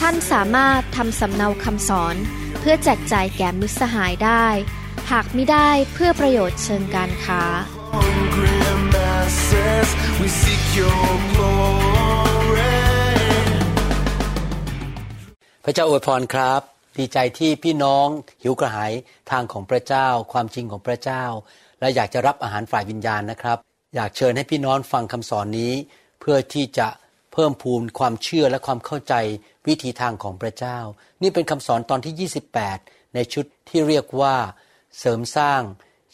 [0.00, 2.16] ท่านสามารถทำสำเนาคำสอน
[2.60, 4.46] เพื่อแจกจ่ายแก่มิตรสหายได้
[5.10, 7.42] หากไม่ได้เพื่อประโยชน์เชิงการค้า
[10.20, 12.76] We seek your glory.
[15.64, 16.60] พระเจ้าอวยพรครับ
[16.98, 18.08] ดีใจที่พี่น้อง
[18.42, 18.92] หิวกระหาย
[19.30, 21.24] ทางของพระเจ้า ความจริงของพระเจ้า
[21.80, 23.58] และอยากจะรับอาหารฝ่ายวิญญาณนะครับ
[23.94, 25.72] อยากเชิญให้พี่น้องฟังคำสอนนี้
[26.20, 26.88] เพื่อที่จะ
[27.38, 29.14] เพิ่มพูนความเชื่อและความเข้าใจ
[29.68, 30.78] วิธีทางของพระเจ้า
[31.22, 32.30] นี่เป็นคำสอนตอนที่
[32.68, 34.34] 28 ในชุดที่เรียกว่า
[34.98, 35.60] เสริมสร้าง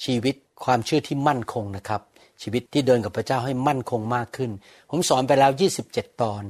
[0.05, 2.01] ชีวิตความเชื่อที่มั่นคงนะครับ
[2.43, 4.51] ชีวิตที่เดินกับพระเจ้าให้มั่นคงมากขึ้น
[4.91, 5.51] ผมสอนไปแล้ว
[5.87, 6.43] 27 ตอน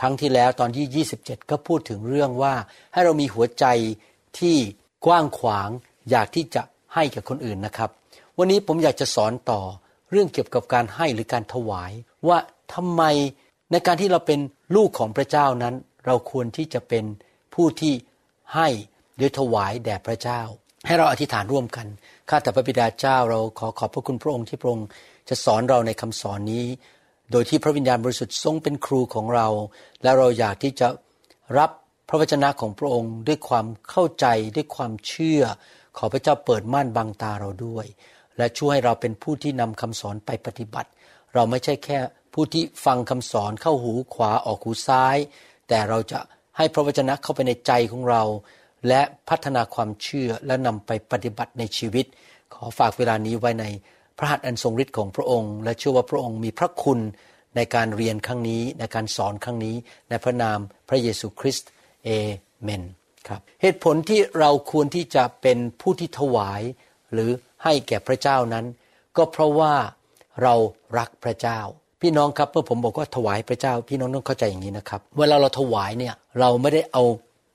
[0.00, 2.54] ครั้งที่แล้วตอนที่ 27 ก็พูดถึงเรื่องว่า
[2.92, 3.64] ให้เรามีหัวใจ
[4.38, 4.56] ที่
[5.06, 5.68] กว้างขวาง
[6.10, 6.62] อยากที่จะ
[6.94, 7.90] ให้กับคนอื่นนะครับ
[8.38, 9.60] วันนี้ผมอยากจะสอนต่อ
[10.10, 11.92] เรื่องเกี่ยวกับการให้หรือการถวาย
[12.28, 12.38] ว่า
[12.74, 13.02] ทำไม
[13.72, 14.40] ในการที่เราเป็น
[14.76, 15.74] ลูกของพระเจ้านั้น
[16.06, 17.04] เราควรที่จะเป็น
[17.54, 17.94] ผู้ที่
[18.54, 18.68] ให้
[19.16, 20.40] หรือถวายแด่พระเจ้า
[20.86, 21.86] ให้เราอธิษฐานร่วมกัน
[22.28, 24.86] ข้าแต่พระบิดาเจ้าเราขอขอบพระคุณพระองค์ที่พระองค์
[25.28, 26.66] จะสอนเราในคำสอนนี้
[27.30, 29.48] โดยที่พระวิญญาณบริสุทธิ์ทรงเป็นครูของเรา
[30.02, 30.88] และเราอยากที่จะ
[31.58, 31.70] รับ
[32.08, 35.42] พระวจนะของพระองค์ด้วยความเข้าใจด้วยความเชื่อ
[35.98, 37.86] ขอพระเจ้าเปิดม่านบังตาเราด้วย
[38.38, 40.90] และช่วยให้เราเป็นผู้ที่นำคำสอนไปปฏิบัติ
[41.34, 41.98] เราไม่ใช่แค่
[42.32, 45.16] ผู้ที่ฟังคำสอนเข้าหูขวาออกหูซ้าย
[45.68, 46.20] แต่เราจะ
[46.56, 48.22] ให้พระวจนะเข้าไปในใจของเรา
[48.88, 52.06] และพัฒนาความเชื่อและนำไปปฏิบัติในชีวิต
[52.54, 53.64] ขอฝากเวลานี้ไว้ใน
[54.18, 57.00] พระหัตถ์อันทรงฤทธิ์ของพระองค์ และเชื่อว่าพระองค์มีพระคุณ
[57.56, 59.76] ในการเรียนครั้งนี้ในการสอนครั้งนี้
[60.08, 61.68] ในพระนามพระเยซูคริสต์
[62.04, 62.08] เอ
[62.62, 62.82] เมน
[63.28, 66.62] ครับเหตุผลที่เราควรที่จะเป็นผู้ที่ถวาย
[67.12, 67.30] หรือ
[67.64, 68.66] ให้แก่พระเจ้านั้น
[69.16, 69.74] ก็เพราะว่า
[70.42, 70.54] เรา
[70.98, 71.60] รักพระเจ้า
[72.02, 77.04] พี่น้องครับเมื่อผมบอกว่าถวายพระเจ้าพี่น้องต้องเข้าใจอย่างนี้นะครับ เวลาเราถวายเนี่ยเราไม่ได้เอา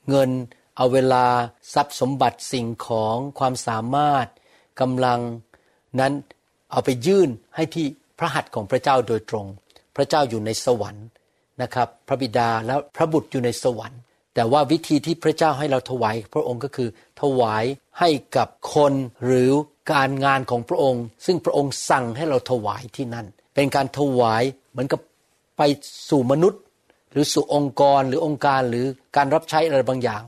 [0.09, 0.29] เงิน
[0.77, 1.25] เอาเวลา
[1.73, 4.27] ทรัพย์สมบัติสิ่งของความสามารถ
[4.81, 5.19] กำลัง
[5.99, 6.13] นั้น
[6.71, 7.85] เอาไปยื่นให้ที่
[8.19, 9.45] พระหัตถ์ของพระเจ้าโดยตรง
[9.95, 11.07] พระเจ้าอยู่ในสวรรค์
[11.61, 13.99] นะครับ พระบิดาและพระบุตรอยู่ในสวรรค์
[14.35, 16.89] แต่ว่าวิธีที่พระเจ้าให้เราถวายพระองค์ก็คือ
[17.21, 17.65] ถวาย
[17.99, 18.93] ให้กับคน
[19.25, 19.51] หรือ
[19.91, 23.27] การงานของพระองค์ ซึ่งพระองค์สั่งให้เราถวายที่นั่น
[23.57, 25.01] เป็นการถวายเหมือนกับ
[25.57, 25.61] ไป
[26.09, 26.61] สู่มนุษย์
[27.11, 28.85] หรือสู่องค์กรหรือองค์การหรือ
[29.15, 30.23] การรับใช้อะไรบางอย่าง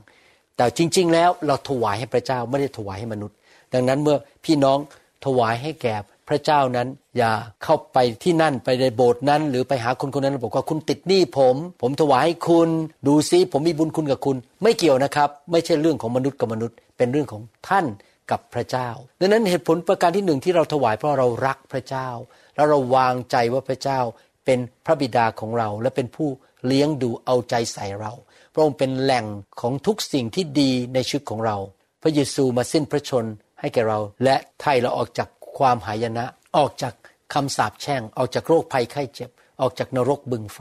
[0.56, 3.36] แต่จริง ๆ แล้วเราถวายให้พระเจ้าไม่ได้ถวายให้มนุษย์
[3.74, 4.78] ดังนั้นเมื่อพี่น้อง
[5.24, 5.94] ถวายให้แก่
[6.28, 7.32] พระเจ้านั้นอย่า
[7.64, 12.68] เข้าไปที่นั่นไปในโบสถ์นั้น หรือไปหาคนคนนั้นบอกว่าคุณติดหนี้ผม ผมถวายให้คุณ
[13.06, 17.86] ดูซิผมมีบุญคุณกับคุณ ไม่เกี่ยวนะครับ ไม่ใช่เรื่องของมนุษย์กับมนุษย์ เป็นเรื่องของท่าน
[18.30, 18.88] กับพระเจ้า
[19.20, 22.08] ดังนั้นเหตุผลประการที่หนึ่งที่เราถวายเพราะเรารักพระเจ้า
[22.54, 24.00] แล้วเราวางใจว่าพระเจ้า
[24.44, 26.28] เป็นพระบิดาของเรา และเป็นผู้
[26.66, 28.12] เลี้ยงดูเอาใจใส่เรา
[28.54, 29.26] พระองค์เป็นแหล่ง
[29.60, 31.56] ของทุกสิ่งที่ดีในชีวิตของเรา
[32.02, 33.24] พระเยซูมาสิ้นพระชน
[33.60, 35.28] ให้แก่เรา และไถ่เราออกจาก
[35.58, 36.24] ความหายนะ
[36.56, 36.94] ออกจาก
[37.34, 39.30] คำสาปแช่ง ออกจากโรคภัยไข้เจ็บ
[39.60, 40.60] ออกจากนรกบึงไฟ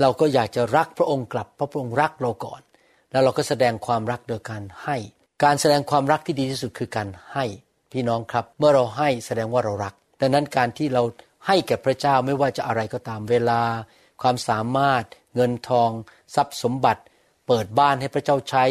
[0.00, 2.60] เราก็อยากจะรักพระองค์กลับเพราะพระองค์รักเราก่อน
[3.10, 4.96] แล้วเราก็แสดงความรักโดยการให้
[5.44, 7.44] การแสดงความรักที่ดีที่สุดคือการให้
[7.92, 11.02] พี่น้องครับ เมื่อเราให้แสดงว่าเรารัก ดังนั้นการที่เรา
[11.46, 13.60] ให้แก่พระเจ้าไม่ว่าจะอะไรก็ตามเวลา
[14.22, 15.04] ความสามารถ
[15.34, 15.90] เงินทอง
[16.34, 17.02] ทรัพย์สมบัติ
[17.46, 18.64] เปิดบ้านให้พระเจ้าใช้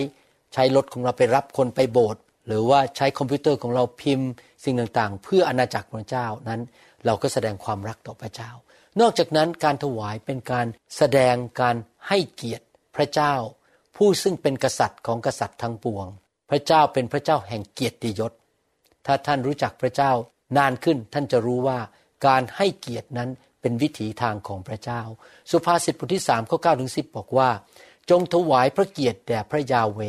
[0.53, 4.29] ใช้รถของเราไปรับคนไปโบสถ์หรือว่าใช้คอมพิวเตอร์ของเราพิมพ์
[4.63, 6.61] สิ่งต่างๆ เพื่ออนาจักรพระเจ้านั้น
[7.05, 8.51] เราก็แสดงความรักต่อพระเจ้า
[9.01, 10.67] นอกจากนั้นการถวายเป็นการ
[10.97, 11.75] แสดงการ
[12.07, 12.65] ให้เกียรติ
[12.95, 13.33] พระเจ้า
[13.97, 16.07] ผู้ซึ่งเป็นกษัตริย์ของกษัตริย์ทั้งปวง
[16.49, 18.31] พระเจ้าเป็นพระเจ้าแห่งเกียรติยศ
[19.05, 20.11] ถ้าท่านรู้จักพระเจ้า
[20.57, 21.79] นานขึ้นท่านจะรู้ว่า
[22.27, 23.29] การให้เกียรตินั้น
[23.61, 25.01] เป็นวิถีทางของพระเจ้า
[25.51, 27.49] สุภาษิตบทที่สามข้อเก้าถึงสิบบอกว่า
[28.09, 29.99] จงถวายพระเกียรติแด่พระยาเว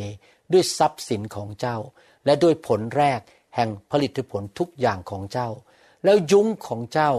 [0.53, 1.77] ด้วยทรัพย์สินของเจ้า
[2.25, 3.19] และด้วยผลแรก
[3.55, 5.49] แห่งผลิตผลทุกอย่างของเจ้า
[6.03, 7.11] แล้วยุ้งของเจ้า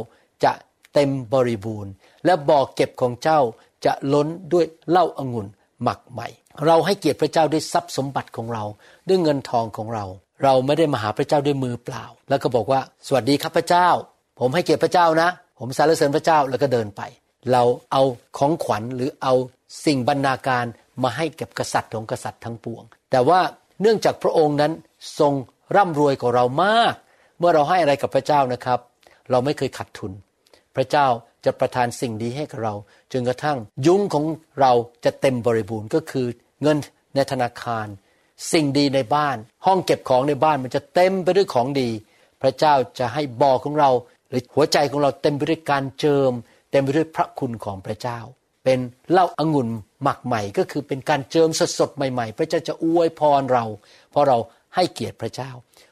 [0.45, 0.53] จะ
[0.95, 1.93] เต็มบริบูรณ์
[2.25, 3.41] และบ่อเก็บของเจ้า
[3.85, 5.47] จะล้นด้วยเหล้าอางุ่น
[5.83, 6.29] หมักใหม่
[6.67, 8.65] เราให้เกียรติพระเจ้าด้วยทรัพย์สมบัติของเรา
[9.09, 10.05] ด้วยเงินทองของเรา
[10.43, 13.89] เราไม่ได้มาหาพระเจ้าด้วยมือเปล่า แล้วก็บอกว่า สวัสดีครับพระเจ้า
[14.41, 17.03] ผมให้เกียรติพระเจ้านะ ผมสรรเสริญพระเจ้าแล้วก็เดินไป
[17.53, 17.63] เรา
[17.93, 18.03] เอา
[18.39, 19.35] ของขวัญหรือเอา
[19.85, 20.65] สิ่งบรรณาการ
[21.03, 23.41] มาให้กับกษัตริย์ของกษัตริย์ทั้งปวง แต่ว่า
[23.81, 24.73] เนื่องจากพระองค์นั้น
[25.19, 25.33] ทรง
[25.77, 26.95] ร่ำรวยกว่าเรามาก
[27.39, 28.79] เมื่อเราให้อะไรกับพระเจ้านะครับ
[29.31, 30.13] เราไม่เคยขัดทุน
[30.77, 31.07] พระเจ้า
[31.45, 32.75] จะประทานสิ่งดีให้กับเรา
[33.13, 34.25] จนกระทั่งยุ้งของ
[34.61, 34.73] เรา
[35.05, 36.27] จะเต็มบริบูรณ์ก็คือ
[36.63, 36.79] เงิน
[37.15, 37.87] ในธนาคาร
[38.53, 39.37] สิ่งดีในบ้าน
[39.67, 41.91] ห้องเก็บของในบ้านมันจะเต็มไปด้วยของดี
[42.43, 43.91] พระเจ้าจะให้บ่อของเรา
[44.29, 46.33] หรือหัวใจของเราเต็มไปด้วยการเจิม
[46.71, 48.19] เต็มไปด้วยพระคุณของพระเจ้า
[48.65, 48.79] เป็น
[49.11, 49.69] เหล้าอางุ่น
[50.03, 51.49] หมักใหม่ก็คือเป็นการเจิม
[51.79, 53.65] สดๆใหม่ๆ พระเจ้าจะอวยพรเรา
[54.11, 54.39] เพราะเรา
[54.75, 55.51] ให้เกียรติพระเจ้า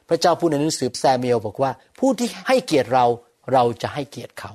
[0.09, 3.05] พระเจ้าพูดในหนังสือแซมเอลบอกว่า ผู้ที่ให้เกียรติเรา
[3.53, 4.51] เราจะให้เกียรติเขา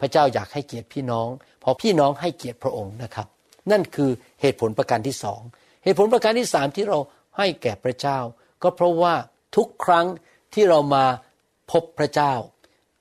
[0.00, 1.28] พระเจ้าอยากให้เกียรติพี่น้อง
[1.60, 3.26] เพราะพี่น้องให้เกียรติพระองค์นะครับ
[3.70, 4.10] นั่นคือ
[4.40, 5.40] เหตุผลประการที่สอง
[5.84, 6.98] เหตุผลประการที่สามที่เรา
[7.36, 8.18] ให้แก่พระเจ้า
[8.62, 9.14] ก็เพราะว่า
[9.56, 10.06] ทุกครั้ง
[10.54, 11.04] ที่เรามา
[11.70, 12.32] พบพระเจ้า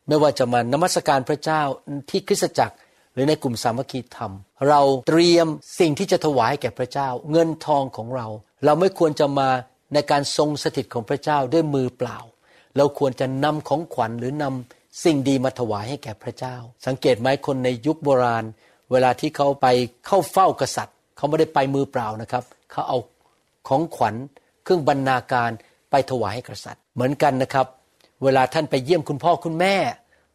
[0.07, 1.61] ไม่ว่าจะมานมัสการพระเจ้า
[2.09, 2.75] ที่คริสตจักร
[3.13, 4.33] หรือในกลุ่มสามัคคีธรรม
[4.69, 5.47] เราเตรียม
[5.79, 8.27] สิ่งที่จะถวายแก่พระเจ้า เงินทองของเรา
[8.65, 9.49] เราไม่ควรจะมา
[9.93, 12.17] ในการทรงสถิตของพระเจ้าด้วยมือเปล่า
[12.77, 16.55] เราควรจะนำของขวัญหรือนำสิ่งดีมาถวายให้แก่พระเจ้า
[16.85, 18.45] สังเกตไหมคนในยุคโบราณ
[18.91, 19.67] เวลาที่เขาไป
[20.05, 22.97] เข้าเฝ้ากษัตริย์ เขาไม่ได้ไปมือเปล่านะครับ เขาเอา
[23.69, 24.15] ของขวัญ
[24.63, 25.51] เครื่องบรรณาการ
[25.91, 27.67] ไปถวายให้กษัตริย์ เหมือนกันนะครับ
[28.23, 29.75] เวลาท่านไปเยี่ยมคุณพ่อคุณแม่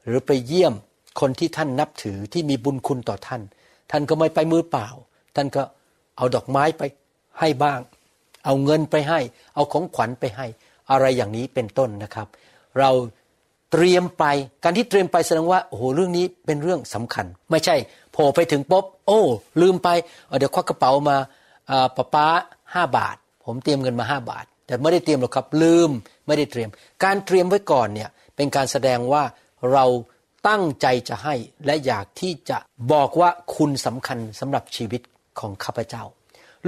[0.05, 0.75] หรือไปเยี่ยม
[1.21, 3.43] คนที่ท่านนับถือที่มีบุญคุณต่อท่าน
[3.91, 4.89] ท่านก็ไม่ไปมือเปล่า
[5.37, 5.63] ท่านก็
[6.17, 6.83] เอาดอกไม้ไป
[7.41, 7.81] ให้บ้าง
[8.45, 9.21] เอาเงินไปให้
[9.55, 10.47] เอาของขวัญไปให้
[10.91, 12.27] อะไรอย่างนี้เป็นต้นนะครับ
[12.79, 12.91] เรา
[13.73, 14.25] เตรียมไป
[14.65, 17.77] การที่เตรียมไปแสดงว่าโอ้โหเรื่องนี้เป็นเรื่องสำคัญ ไม่ใช่
[18.13, 19.21] โผล่ไปถึงปุ๊บโอ้
[19.61, 19.89] ลืมไป
[20.39, 21.17] เดี๋ยวควักกระเป๋ามา
[21.97, 22.27] ป้าป้า
[22.75, 25.91] ห้าบาท ผมเตรียมเงินมาห้าบาท แต่ไม่ได้เตรียมหรอกครับลืม
[26.27, 26.69] ไม่ได้เตรียม
[27.05, 29.23] การเตรียมไว้ก่อนเนี่ยเป็นการแสดงว่า
[29.73, 29.85] เรา
[30.49, 31.35] ตั้งใจจะให้
[31.67, 32.59] และอยากที่จะ
[32.93, 35.03] บอกว่าคุณสำคัญสำหรับชีวิต
[35.41, 36.05] ของข้าพเจ้า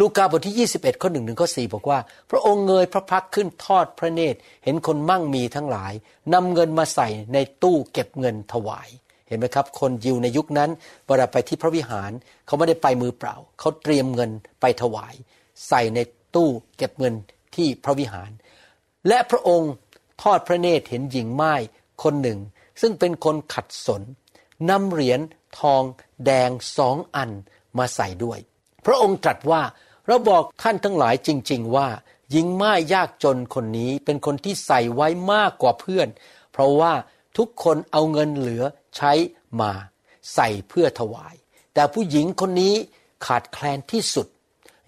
[0.00, 1.98] ลูกาบทที่ 21 ข้อหนึ่งถึงข้อสี่บอกว่า
[2.30, 5.92] พระองค์เงยพระพักขึ้นทอดพระเนตร เห็นคนมั่งมีทั้งหลาย
[6.34, 8.88] นำเงินมาใส่ในตู้เก็บเงินถวาย
[9.28, 10.70] เห็นไหมครับ คนยิวในยุคนั้น
[11.06, 12.10] เวลาไปที่พระวิหาร
[12.46, 14.30] เขาไม่ได้ไปมือเปล่า เขาเตรียมเงิน
[14.60, 15.14] ไปถวาย
[15.68, 15.98] ใส่ใน
[16.36, 17.14] ตู้เก็บเงิน
[17.54, 18.30] ที่พระวิหาร
[19.08, 19.72] และพระองค์
[20.22, 21.54] ทอดพระเนตรเห็นหญิงไม้
[22.02, 22.38] คนหนึ่ง
[22.80, 24.02] ซึ่งเป็นคนขัดสน
[24.70, 25.20] นำเหรียญ
[25.58, 25.82] ทอง
[26.24, 27.30] แดงสองอัน
[27.78, 28.38] มาใส่ด้วย
[28.86, 29.62] พระองค์ตรัสว่า
[30.06, 31.88] เราบอกท่านทั้งหลายจริง ๆ ว่า
[32.30, 36.08] หญิงไม้ยากจนคนนี้เป็นคนที่ใส่ไว้มากกว่าเพื่อน
[36.52, 36.92] เพราะว่า
[37.36, 38.64] ทุกคนเอาเงินเหลือ
[38.96, 39.12] ใช้
[39.60, 39.72] มา
[40.34, 41.34] ใส่เพื่อถวาย
[41.74, 42.74] แต่ผู้หญิงคนนี้
[43.26, 44.26] ขาดแคลนที่สุด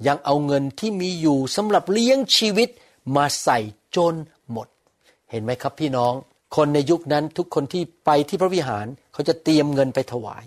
[0.07, 2.69] ยังเอาเงินที่มีอยู่สำหรับเลี้ยงชีวิต
[3.17, 3.59] มาใส่
[3.97, 4.15] จน
[4.53, 4.69] หมด
[5.31, 6.13] เห็นไหมครับพี่น้อง
[6.57, 10.45] คนในยุคนั้นทุกคนที่ไปที่พระวิหารเขาจะเตรียมเงินไปถวาย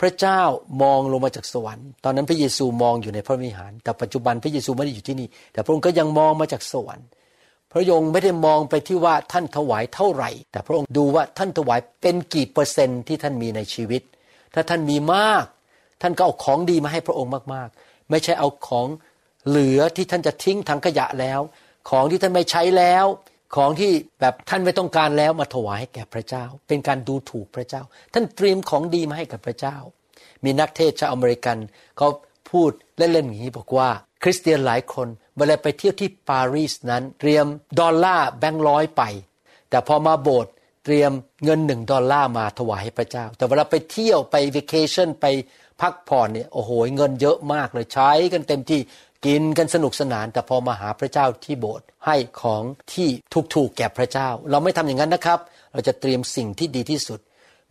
[0.00, 0.40] พระเจ้า
[0.82, 7.06] มองลงมาจากสวรรค์ ตอนนั้นพระเยซูมองอยู่ในพระวิหาร แต่ปัจจุบันพระเยซูไม่ได้อยู่ที่นี่ แต่พระองค์ก็ยังมองมาจากสวรรค์
[7.72, 14.02] พระองค์ไม่ได้มองไปที่ว่าท่านถวายเท่าไหร่ แต่พระองค์ดูว่าท่านถวายเป็นกี่เปอร์เซนต์ที่ท่านมีในชีวิต
[14.54, 15.44] ถ้าท่านมีมาก
[16.02, 18.88] ท่านก็เอาของดีมาให้พระองค์มากๆ ไม่ใช่เอาของ
[19.48, 21.40] เหลือที่ท่านจะทิ้งถังขยะแล้ว
[21.90, 23.06] ของที่ท่านไม่ใช้แล้ว
[23.56, 27.82] ของที่แบบท่านไม่ต้องการแล้วมาถวายให้แก่พระเจ้า เป็นการดูถูกพระเจ้า
[28.14, 29.76] ท่านเตรียมของดีมาให้กับพระเจ้า
[30.44, 31.56] มีนักเทศชาวอเมริกัน
[31.98, 32.08] เขา
[32.50, 33.88] พูดเล่นๆอย่างนี้บอกว่า
[34.22, 37.46] คริสเตียนหลายคนเวลาไปเที่ยวที่ปารีสนั้น เตรียม
[37.80, 39.02] ดอลลาร์แบงค์ร้อยไป
[39.70, 40.52] แต่พอมาโบสถ์
[40.84, 41.12] เตรียม
[41.44, 45.26] เงินหนึ่งดอลลาร์มาถวายให้พระเจ้า แต่เวลาไปเที่ยวไปว a เคชั่นไป
[45.80, 48.80] พักผ่อนเนี่ยโอ้โหเงินเยอะมากเลยใช้กันเต็มที่
[49.26, 52.62] กินกันสนุกสนาน แต่พอมาหาพระเจ้าที่โบสถ์ให้ของ
[52.94, 53.08] ที่
[53.54, 55.38] ถูกๆแก่พระเจ้า เราไม่ทำอย่างนั้นนะครับ
[55.72, 57.20] เราจะเตรียมสิ่งที่ดีที่สุด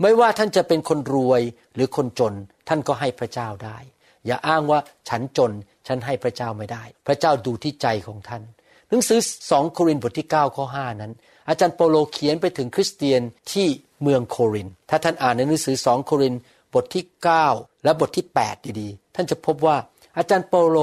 [0.02, 1.42] ไม่ว่าท่านจะเป็นคนรวย
[1.76, 2.34] หรือคนจน
[2.68, 3.78] ท่านก็ให้พระเจ้าได้
[4.26, 4.80] อย่าอ้างว่า
[5.10, 5.52] ฉันจน
[5.88, 8.44] ฉันให้พระเจ้าไม่ได้ พระเจ้าดูที่ใจของท่าน
[8.90, 9.20] หนังสือ
[9.52, 11.12] สองโครินธ์บทที่9ข้อ5นั้น
[11.50, 13.68] อาจารย์เปโลเขียนไปถึงคริสเตียนที่
[14.02, 16.40] เมืองโครินถ้าท่านอ่านในหนังสือสองโครินธ์
[16.74, 17.06] บทที่
[17.46, 19.78] 9 และบทที่ 8 ดีๆ ท่านจะพบว่า
[20.18, 20.78] อาจารย์เปโล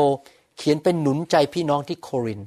[0.56, 2.40] เขียนเป็นหนุนใจพี่น้องที่โคริน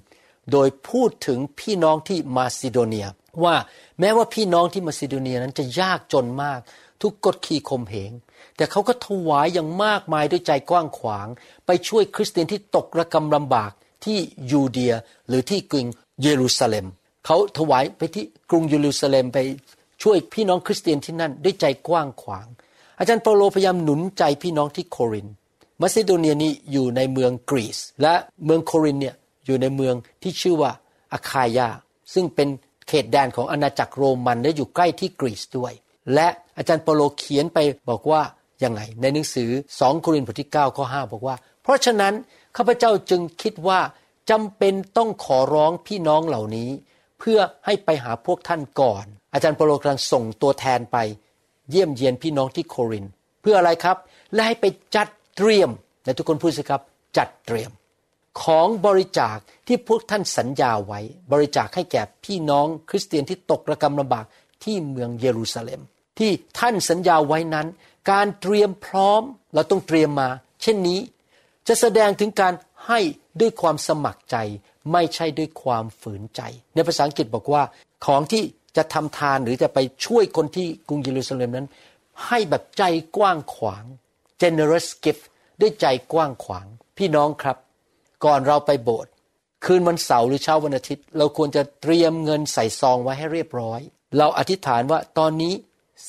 [0.52, 3.08] โดยพูดถึงพี่น้องที่มาซิโดเนีย
[3.44, 3.56] ว่า
[4.00, 6.60] แม้ว่าพี่น้องที่มาซิโดเนียนั้นจะยากจนมาก
[7.02, 8.12] ทุกกฎขี่ข่มเหง
[8.56, 11.28] แต่เขาก็ถวายอย่างมากมายด้วยใจกว้างขวาง
[11.66, 13.72] ไปช่วยคริสเตียนที่ตกระกำลำบาก
[14.06, 14.18] ที่
[14.52, 14.94] ยูเดีย
[15.28, 15.86] หรือที่กรุง
[16.24, 16.86] เยรูซาเล็ม
[17.26, 19.40] เขาถวายไปที่กรุงเยรูซาเล็มไป
[20.04, 22.48] ช่วยพี่น้องคริสเตียนที่นั่นด้วยใจกว้างขวาง
[23.04, 25.28] อาจารย์เปาโลพยายามหนุนใจพี่น้องที่โครินธ์
[25.82, 28.14] มาซิโดเนียนี้อยู่ในเมืองกรีซและ
[28.46, 30.72] เมืองโครินธ์เนี่ยอยู่ในเมืองที่ชื่อว่า
[31.14, 31.70] อาคายา
[32.14, 32.48] ซึ่งเป็น
[32.88, 35.74] เขตแดนของอาณาจักรโรมันและอยู่ใกล้ที่กรีซด้วย
[36.14, 37.58] และอาจารย์เปาโลเขียนไป
[37.90, 38.22] บอกว่า
[38.64, 42.14] ยังไงในหนังสือ 2 โครินธ์บทที่9ข้อ5บอกว่า เพราะฉะนั้น
[42.58, 43.80] ข้าพเจ้าจึงคิดว่า
[44.30, 46.70] จำเป็นต้องขอร้องพี่น้องเหล่านี้
[47.20, 50.98] เพื่อให้ไปหาพวกท่านก่อน อาจารย์เปโลกำลังส่งตัวแทนไป
[51.74, 53.06] เยี่ยมเยียนพี่น้องที่โคริน
[53.42, 53.98] เพื่ออะไรครับ
[54.34, 54.66] และให้ไป
[54.96, 55.70] จัดเตรียม
[56.06, 56.82] และทุกคนพูดสิครับ
[57.18, 57.72] จัดเตรียม
[58.44, 59.38] ของบริจาค
[59.68, 61.00] ที่พวกท่านสัญญาไว้
[61.32, 64.26] บริจาคให้แก่พี่น้องคริสเตียนที่ตกระกำลำบาก
[64.64, 65.82] ที่เมืองเยรูซาเล็ม
[66.20, 67.68] ที่ท่านสัญญาไว้นั้น
[68.12, 69.22] การเตรียมพร้อม
[69.54, 70.30] เราต้องเตรียมมา
[70.62, 71.00] เช่นนี้
[71.68, 72.54] จะแสดงถึงการ
[72.88, 73.00] ให้
[73.40, 74.38] ด้วยความสมัครใจ
[74.92, 76.42] ไม่ใช่ด้วยความฝืนใจ
[76.76, 77.64] ในภาษาอังกฤษบอกว่า
[78.06, 78.44] ของที่
[78.78, 81.68] จะทำทานหรือจะไปช่วยคนที่กรุงเยรูซาเล็มนั้น
[82.26, 82.84] ให้แบบใจ
[83.18, 83.84] กว้างขวาง
[84.42, 85.24] generous gift
[85.62, 86.66] ด้วยใจกว้างขวาง
[86.98, 87.58] พี่น้องครับ
[88.26, 89.12] ก่อนเราไปโบสถ์
[89.66, 93.80] คืนวันเสาร์หรือเช้าวันอาทิตย์ เราควรจะเตรียมเงินใส่ซองไว้ให้เรียบร้อย
[94.18, 95.54] เราอธิษฐานว่าตอนนี้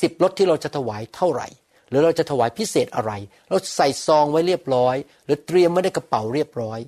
[0.00, 1.48] สิบรถที่เราจะถวายเท่าไหร่
[1.88, 3.12] หรือเราจะถวายพิเศษอะไร
[3.48, 6.78] เราใส่ซองไว้เรียบร้อย หรือเตรียมไว้ในกระเป๋าเรียบร้อย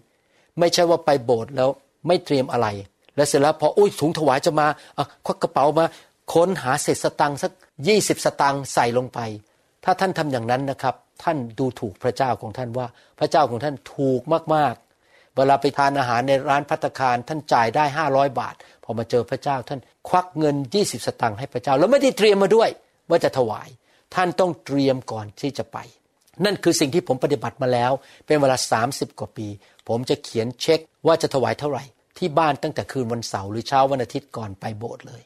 [0.58, 1.70] ไม่ใช่ว่าไปโบสถ์แล้ว
[2.06, 2.66] ไม่เตรียมอะไร
[3.16, 4.66] แล้วเสร็จแล้วพออุ้ยถุงถวายจะมา
[4.98, 5.84] อะควักกระเป๋ามา
[6.34, 7.52] ค้นหาเศษสตังค์สัก
[7.88, 9.18] ยี่สิบสตังค์ใส่ลงไป
[9.84, 12.86] ถ้าท่านทำอย่างนั้นนะครับ ท่านดูถูกพระเจ้าของท่านว่า
[13.18, 14.20] พระเจ้าของท่านถูก
[14.54, 18.54] มากๆ เวลาไปทานอาหารในร้านพัตคารท่านจ่ายได้ห้าร้อยบาท
[18.84, 22.68] พอมาเจอพระเจ้าท่านควักเงินยี่สิบสตังค์ให้พระเจ้า แล้วไม่ได้เตรียมมาด้วย
[23.10, 23.68] ว่าจะถวาย
[24.14, 25.78] ท่านต้องเตรียมก่อนที่จะไป
[26.44, 27.92] นั่นคือสิ่งที่ผมปฏิบัติมาแล้ว
[28.26, 28.56] เป็นเวลา
[28.88, 29.46] 30 กว่าปี
[29.88, 31.84] ผมจะเขียนเช็คว่าจะถวายเท่าไหร่
[32.18, 35.22] ที่บ้านตั้งแต่คืนวันเสาร์หรือเช้าวันอาทิตย์ก่อนไปโบสถ์เลย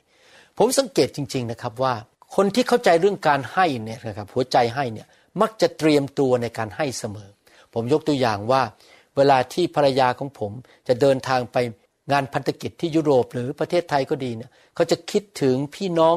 [0.59, 1.95] ผมสังเกตจริง ๆนะครับว่า
[2.37, 5.07] คนที่เข้าใจเรื่องการให้เนี่ยนะครับหัวใจให้เนี่ย
[5.41, 7.29] มักจะเตรียมตัวในการให้เสมอ
[7.75, 8.63] ผมยกตัวอย่างว่า
[9.17, 10.53] เวลาที่ภรรยาของผม
[10.89, 11.57] จะเดินทางไป
[12.13, 16.17] งานพันธกิจที่ยุโรปหรือประเทศไทยก็ดีเนี่ยเขาจะคิดถึงพี่น้อง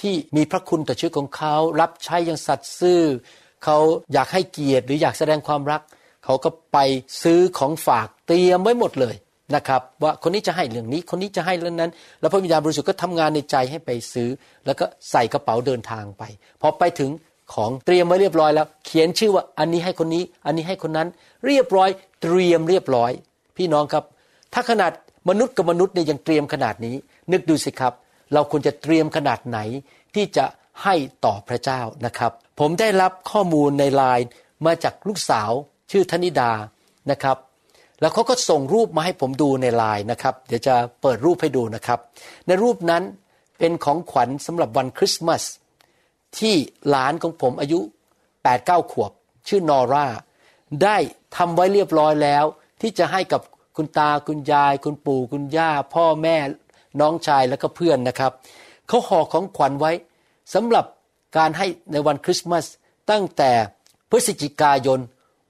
[0.00, 3.02] ที่มีพระคุณต่อชีวิตของเขา รับใช้อย่างสัตย์ซื่อ
[3.64, 3.78] เขา
[4.12, 5.82] อยากให้เกียรติหรืออยากแสดงความรัก
[6.24, 6.78] เขาก็ไป
[7.22, 9.14] ซื้อของฝากเตรียมไว้หมดเลย
[9.54, 11.90] นะครับว่าคนนี้จะให้เรื่องนี้คนนี้จะให้เรื่องนั้น
[12.20, 14.28] แล้วพระวิญญาณบริสุทธิ์ก็ทำงานในใจให้ไปซื้อ
[14.66, 16.22] แล้วก็ใส่กระเป๋าเดินทางไป
[16.60, 17.10] พอไปถึง
[17.54, 21.08] ของเตรียมไว้เรียบร้อยแล้ว เขียนชื่อว่าอันนี้ให้คนนี้ อันนี้ให้คนนั้น
[21.46, 21.90] เรียบร้อย
[22.22, 23.10] เตรียมเรียบร้อย
[23.56, 24.04] พี่น้องครับ
[24.54, 24.92] ถ้าขนาด
[25.28, 26.96] มนุษย์กับมนุษย์เนี่ยยังเตรียมขนาดนี้
[27.32, 27.92] นึกดูสิครับ
[28.34, 29.58] เราควรจะเตรียมขนาดไหน
[30.14, 30.44] ที่จะ
[30.82, 30.94] ให้
[31.24, 34.28] ต่อพระเจ้านะครับ ผมได้รับข้อมูลในไลน์
[34.66, 35.50] มาจากลูกสาว
[35.90, 36.50] ชื่อธนิดา
[37.10, 37.36] นะครับ
[38.02, 41.98] แล้วเขาก็ส่งรูปมาให้ผมดูในไลน์นะครับ เดี๋ยวจะเปิดรูปให้ดูนะครับ
[42.46, 43.02] ในรูปนั้น
[43.58, 45.42] เป็นของขวัญสำหรับวันคริสต์มาส
[46.38, 46.54] ที่
[46.88, 47.80] หลานของผมอายุ
[48.36, 49.12] 8-9 ขวบ
[49.48, 50.06] ชื่อนอร่า
[50.82, 50.96] ได้
[51.36, 52.44] ทำไว้เรียบร้อยแล้ว
[52.80, 53.40] ที่จะให้กับ
[53.76, 56.36] คุณตาคุณยาย คุณปู่คุณย่า พ่อแม่
[57.00, 58.32] น้องชายแล้วก็เพื่อนนะครับ
[58.88, 59.92] เขาห่อของขวัญไว้
[60.54, 60.84] สำหรับ
[61.36, 62.64] การให้ในวันคริสต์มาส
[63.10, 63.50] ตั้งแต่
[64.10, 65.00] พฤศจิกายน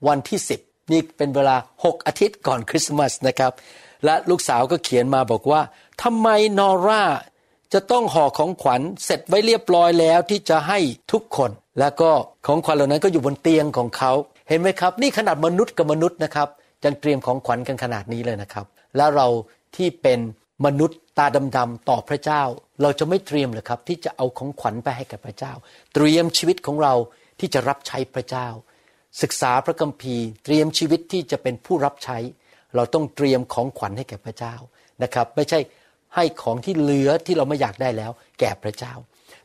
[0.09, 3.53] วันที่ 10 นี่เป็นเวลา 6 อาทิตย์ก่อนคริสต์มาสนะครับ
[4.05, 5.61] และลูกสาวก็เขียนมาบอกว่า
[6.03, 7.03] ทำไมนอร่า
[7.73, 10.79] จะต้องห่อของขวัญเสร็จไว้เรียบร้อยแล้วที่จะให้
[11.12, 12.11] ทุกคน แล้วก็
[12.47, 14.12] ของขวัญเหล่านั้นก็อยู่บนเตียงของเขา
[14.49, 16.49] เห็นไหมครับ นี่ขนาดมนุษย์กับมนุษย์นะครับ
[16.85, 19.29] ยังเตรียมของขวัญกันขนาดนี้เลยนะครับ แล้วเรา
[19.77, 20.21] ที่เป็น
[20.67, 22.43] มนุษย์ตาดำๆต่อพระเจ้า
[22.83, 25.53] เราจะไม่เตรียมเลยครับ ที่จะเอาของขวัญไปให้กับพระเจ้า
[25.95, 26.95] เตรียมชีวิตของเรา
[27.41, 28.47] ที่จะรับใช้พระเจ้า
[29.21, 32.19] ศึกษาพระคัมภีร์ เตรียมชีวิตที่จะเป็นผู้รับใช้
[32.75, 34.54] เราต้องเตรียมของขวัญให้แก่พระเจ้า
[35.02, 35.59] นะครับ ไม่ใช่
[36.14, 38.92] ให้ของที่เหลือที่เราไม่อยากได้แล้ว แก่พระเจ้า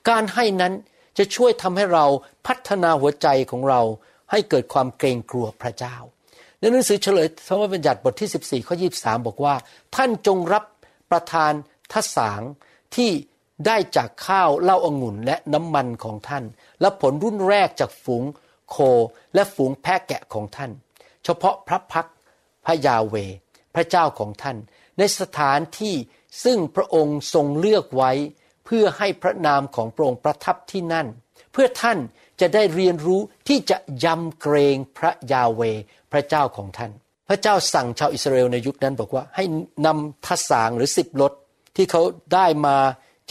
[0.09, 0.74] การให้นั้น
[1.17, 2.05] จะช่วยทำให้เรา
[2.47, 3.81] พัฒนาหัวใจของเรา
[4.31, 5.95] ให้เกิดความเกรงกลัวพระเจ้า
[6.59, 9.55] ในหนังสือเฉลยธรรมบัญญัติบทที่ 14ข้อ23 บอกว่า
[9.95, 10.63] ท่านจงรับ
[11.12, 11.51] ประทาน
[11.91, 12.41] ทสาง
[12.95, 13.09] ที่
[13.65, 16.43] ได้จากข้าวเหล้าองุ่นและน้ำมันของท่าน
[16.81, 18.24] และผลรุ่นแรกจากฝูง
[18.69, 18.77] โค
[19.33, 20.71] และฝูงแพะแกะของท่าน
[21.24, 22.07] เฉพาะพระพัก
[22.65, 23.15] พระยาเว
[23.75, 24.57] พระเจ้าของท่าน
[24.97, 25.95] ในสถานที่
[26.43, 28.12] ซึ่งพระองค์ทรงเลือกไว้
[28.65, 31.07] เพื่อให้พระนามของพระองค์ประทับที่นั่น
[31.51, 31.97] เพื่อท่าน
[32.41, 35.62] จะได้เรียนรู้ที่จะยำเกรงพระยาเว
[36.12, 36.91] พระเจ้าของท่าน
[37.29, 39.43] พระเจ้าสั่งชาวอิสราเอลในยุคนั้นบอกว่าให้
[39.86, 41.33] นำทัสางหรือสิบรถ
[41.75, 42.01] ที่เขา
[42.33, 42.77] ได้มา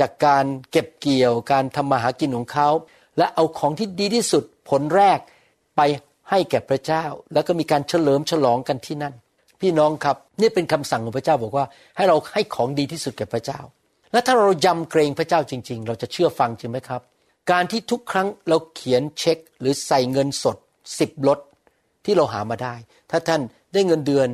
[0.01, 2.69] จากการเก็บเกี่ยวการทำมาหากินของเขา
[3.19, 5.19] และเอาของที่ดีที่สุดผลแรก
[5.77, 5.81] ไป
[6.31, 9.15] ให้แก่พระเจ้า แล้วก็มีการเฉลิมฉลองกันที่นั่น
[9.61, 13.61] พี่น้องครับนี่เป็นคำสั่งของพระเจ้าบอกว่า ให้เราให้ของดีที่สุดแก่พระเจ้า
[14.13, 17.01] และถ้าเรายำเกรงพระเจ้าจริง ๆ เราจะเชื่อฟังจริงไหมครับ
[17.51, 20.57] การที่ทุกครั้งเราเขียนเช็ค หรือใส่เงินสด
[20.99, 21.39] สิบลด
[22.05, 22.75] ที่เราหามาได้
[23.11, 23.41] ถ้าท่าน
[23.73, 24.29] ได้เงินเดือน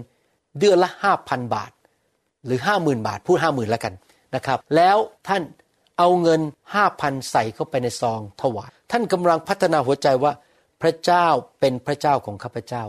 [0.61, 1.73] เดือนละห้าพันบาท
[2.47, 3.95] หรือห้าหมื่นบาท พูดห้าหมื่นแล้วกัน
[4.35, 4.97] นะครับ แล้ว
[5.29, 5.43] ท่าน
[5.99, 6.41] เอาเงิน
[6.75, 10.33] ห้าพันใส่เข้าไปในซองถวายท่านกำลังพัฒนาหัวใจว่า
[10.83, 11.27] พระเจ้า
[11.61, 12.85] เป็นพระเจ้าของข้าพเจ้า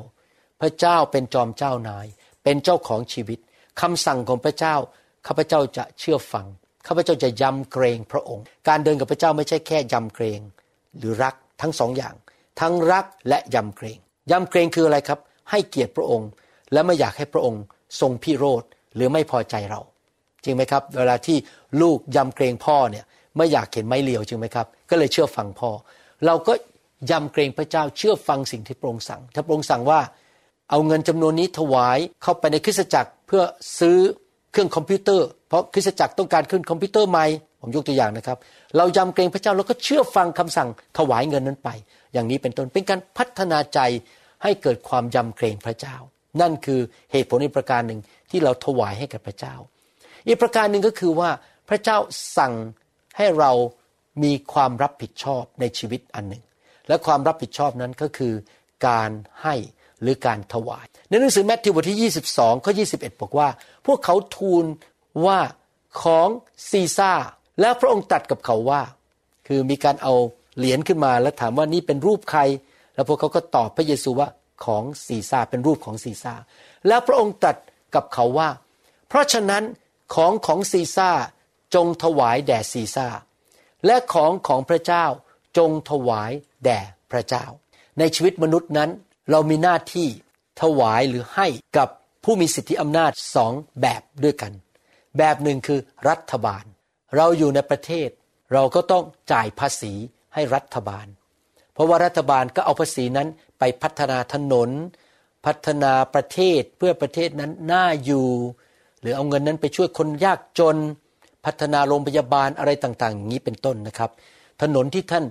[0.61, 2.07] พระเจ้าเป็นจอมเจ้านาย
[2.43, 3.39] เป็นเจ้าของชีวิต
[3.81, 4.75] คำสั่งของพระเจ้า
[5.27, 6.47] ข้าพเจ้าจะเชื่อฟัง
[6.87, 10.39] ข้าพเจ้าจะยำเกรงพระองค์ การเดินกับพระเจ้าไม่ใช่แค่ยำเกรง
[10.97, 12.15] หรือรักทั้งสองอย่าง
[12.59, 13.99] ทั้งรักและยำเกรง
[14.31, 15.19] ยำเกรงคืออะไรครับ
[15.51, 16.29] ให้เกียรติพระองค์
[16.73, 17.63] และไม่อยากให้พระองค์
[18.01, 18.63] ทรงพิโรธ
[18.95, 19.81] หรือไม่พอใจเรา
[20.43, 21.37] จริงไหมครับ เวลาที่
[21.81, 23.05] ลูกยำเกรงพ่อเนี่ย
[23.37, 25.69] ไม่อยากเห็นไม้เรียวจริงไหมครับ ก็เลยเชื่อฟังพ่อ
[26.25, 26.53] เราก็
[27.11, 29.99] ยำเกรงพระเจ้าเชื่อฟังสิ่งที่พระองค์สั่ง ถ้าพระองค์สั่งว่า
[30.69, 33.41] เอาเงินจำนวนนี้ถวายเข้าไปในคริสตจักรเพื่อ
[33.79, 33.97] ซื้อ
[34.51, 37.25] เครื่องคอมพิวเตอร์ เพราะคริสตจักรต้องการเครื่องคอมพิวเตอร์ใหม่
[37.61, 38.37] ผมยกตัวอย่างนะครับ
[38.77, 41.69] เรายำเกรงพระเจ้าเราก็เชื่อฟังคำสั่งถวายเงินนั้นไป
[42.13, 43.79] อย่างนี้เป็นต้นเป็นการพัฒนาใจ
[44.43, 45.95] ให้เกิดความยำเกรงพระเจ้า
[46.41, 46.79] นั่นคือ
[47.11, 47.99] เหตุผลอีกประการหนึ่ง
[48.31, 49.55] ที่เราถวายให้กับพระเจ้า
[50.27, 51.29] อีกประการหนึ่งก็คือว่า
[51.69, 51.97] พระเจ้า
[52.37, 52.53] สั่ง
[53.17, 53.51] ให้เรา
[54.23, 56.43] มีความรับผิดชอบในชีวิตอันหนึ่ง
[56.87, 58.33] และความรับผิดชอบนั้นก็คือ
[58.87, 59.11] การ
[59.43, 59.55] ให้
[60.01, 63.47] หรือการถวาย ในหนังสือแมทธิวบทที่ 22 ข้อ 21 บอกว่า
[63.85, 64.65] พวกเขาทูล
[65.25, 65.39] ว่า
[66.01, 66.27] ของ
[66.69, 67.11] ซีซ่า
[67.61, 68.81] แล้วพระองค์ตรัสกับเขาว่า
[69.47, 70.13] คือมีการเอา
[70.57, 72.41] เหรียญขึ้นมาแล้วถามว่านี่เป็นรูปใคร
[72.95, 74.29] แล้วพวกเขาก็ตอบพระเยซูว่า
[74.65, 76.33] ของซีซ่าเป็นรูปของซีซ่า
[76.87, 77.57] แล้วพระองค์ตรัส
[77.95, 78.49] กับเขาว่า
[79.07, 79.63] เพราะฉะนั้น
[80.15, 81.09] ของของซีซ่า
[81.75, 83.07] จงถวายแด่ซีซ่า
[83.85, 85.05] และของของพระเจ้า
[85.57, 86.31] จงถวาย
[86.65, 86.79] แด่
[87.11, 87.45] พระเจ้า
[87.99, 88.89] ในชีวิตมนุษย์นั้น
[89.31, 90.07] เรามีหน้าที่
[90.61, 91.89] ถวายหรือให้กับ
[92.23, 94.53] ผู้มีสิทธิอำนาจสองแบบด้วยกัน
[95.17, 96.63] แบบหนึ่งคือรัฐบาล
[97.15, 98.09] เราอยู่ในประเทศ
[98.53, 99.93] เราก็ต้องจ่ายภาษี
[100.33, 101.07] ให้รัฐบาล
[101.73, 103.27] เพราะว่ารัฐบาลก็เอาภาษีนั้น
[103.59, 104.69] ไปพัฒนาถนน
[105.45, 108.29] พัฒนาประเทศเพื่อประเทศนั้นน่าอยู่
[108.99, 110.77] หรือเอาเงินนั้นไปช่วยคนยากจน
[111.45, 114.11] พัฒนาโรงพยาบาลอะไรต่างๆอย่างนี้เป็นต้นนะครับ
[114.61, 115.25] ถนนที่ท่าน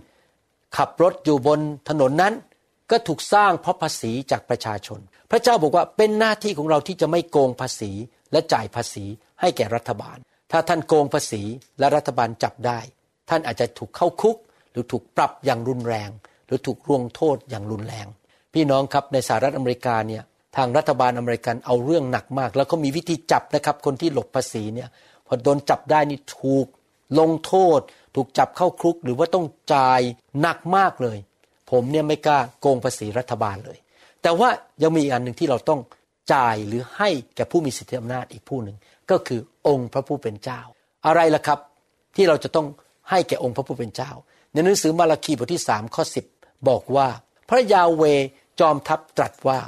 [0.77, 2.35] ขับรถอยู่บนถนนนั้น
[2.91, 5.01] ก็ถูกสร้างเพราะภาษีจากประชาชน
[5.31, 7.91] พระเจ้าบอกว่าเป็นหน้าที่ของเราที่จะไม่โกงภาษี
[8.33, 9.05] และจ่ายภาษี
[9.41, 10.19] ให้แก่รัฐบาล
[10.53, 11.43] ถ้าท่านโกงภาษี
[11.79, 12.79] และรัฐบาลจับได้
[13.31, 14.37] ท่านอาจจะถูกเข้าคุก
[14.71, 16.11] หรือถูกปรับอย่างรุนแรง
[16.47, 18.07] หรือถูกลงโทษอย่างรุนแรง
[18.55, 20.23] พี่น้องครับในสหรัฐอเมริกาเนี่ย
[20.57, 24.89] ทางรัฐบาลอเมริกันเอาเรื่องหนักมาก แล้วก็มีวิธีจับนะครับคนที่หลบภาษีเนี่ย
[25.33, 26.67] อโดนจับได้นี่ถูก
[27.21, 27.81] ลงโทษ
[28.15, 30.01] ถูกจับเข้าคุกหรือว่าต้องจ่าย
[30.41, 31.19] หนักมากเลย
[31.71, 33.79] ผมเนี่ยไม่กล้าโกงภาษีรัฐบาลเลย
[34.23, 34.49] แต่ว่า
[34.83, 35.81] ยังมีอีกอันหนึ่งที่เราต้อง
[36.35, 38.77] จ่ายหรือให้แก่ผู้มีสิทธิอำนาจอีกผู้หนึ่ง
[39.11, 40.61] ก็คือองค์พระผู้เป็นเจ้า
[41.07, 41.59] อะไรล่ะครับ
[42.17, 42.67] ที่เราจะต้อง
[43.11, 44.11] ให้แก่องค์พระผู้เป็นเจ้า
[44.53, 46.25] ในหนังสือมาราคีบทที่สามข้อสิบ
[46.69, 47.09] บอกว่า
[47.49, 48.03] พระยาเว
[48.61, 49.59] จอมทัพตรัสว่า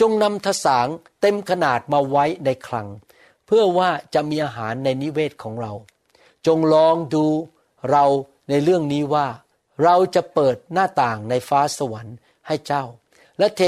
[0.00, 0.86] จงนำทสาง
[1.20, 2.86] เต็มขนาดมาไว้ในคลัง
[3.48, 5.72] เพื่อว่าจะมีอาหารในนิเวศของเรา
[6.46, 7.26] จงลองดู
[7.90, 8.04] เรา
[8.48, 9.26] ในเรื่องนี้ว่า
[9.84, 12.84] เราจะเปิดหน้าต่างในฟ้าสวรรค์ให้เจ้า
[13.38, 13.62] และเท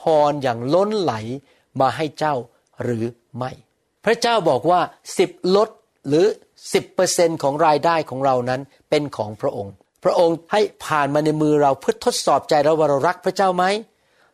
[0.00, 1.14] พรอย่างล้นไหล
[1.80, 2.34] มาให้เจ้า
[2.82, 3.04] หรือ
[3.36, 3.50] ไม่
[4.04, 4.80] พระเจ้าบอกว่า
[5.18, 5.68] สิบลด
[6.08, 6.26] หรือ
[6.72, 13.64] สิบเปอร์เซนของรายได้ของเรานั้นเป็นของพระองค์ พระองค์ให้ผ่านมาในมือเราเพื่อทดสอบใจเราว่าเรารักพระเจ้าไหม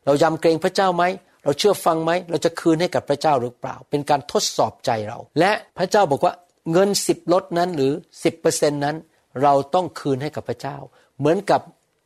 [0.05, 1.05] เรายำเกรงพระเจ้าไหม
[1.45, 6.35] เราเชื่อฟังไหมเราจะคืนให้กับพระเจ้าหรือเปล่า เป็นการทดสอบใจเรา และพระเจ้าบอกว่า
[6.73, 7.93] เงินสิบลดนั้นหรือ
[8.25, 8.97] สิบเปอร์เซ็นนั้น
[9.43, 10.77] เราต้องคืนให้กับพระเจ้า
[11.19, 11.61] เหมือนกับ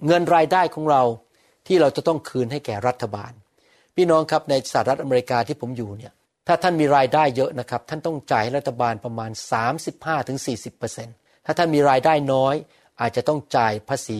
[0.06, 1.02] เงินรายได้ของเรา
[1.66, 3.32] ที่เราจะต้องคืนให้แก่รัฐบาล
[3.96, 6.12] พี่น้องครับในสหรัฐอเมริกาที่ผมอยู่เนี่ย
[6.46, 9.30] ถ้าท่านมีรายได้เยอะนะครับ ท่านต้องจ่ายให้รัฐบาลประมาณ
[10.38, 12.54] 35-40%ถ้าท่านมีรายได้น้อย
[13.00, 14.18] อาจจะต้องจ่ายภาษี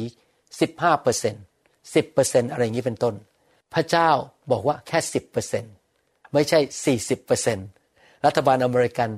[0.70, 3.14] 15% 10%อะไรอย่างนี้เป็นต้น
[3.77, 4.11] พระเจ้า
[4.51, 4.99] บอกว่าแค่
[5.67, 6.59] 10%ไม่ใช่
[7.43, 9.11] 40%รัฐบาลอเมริกัน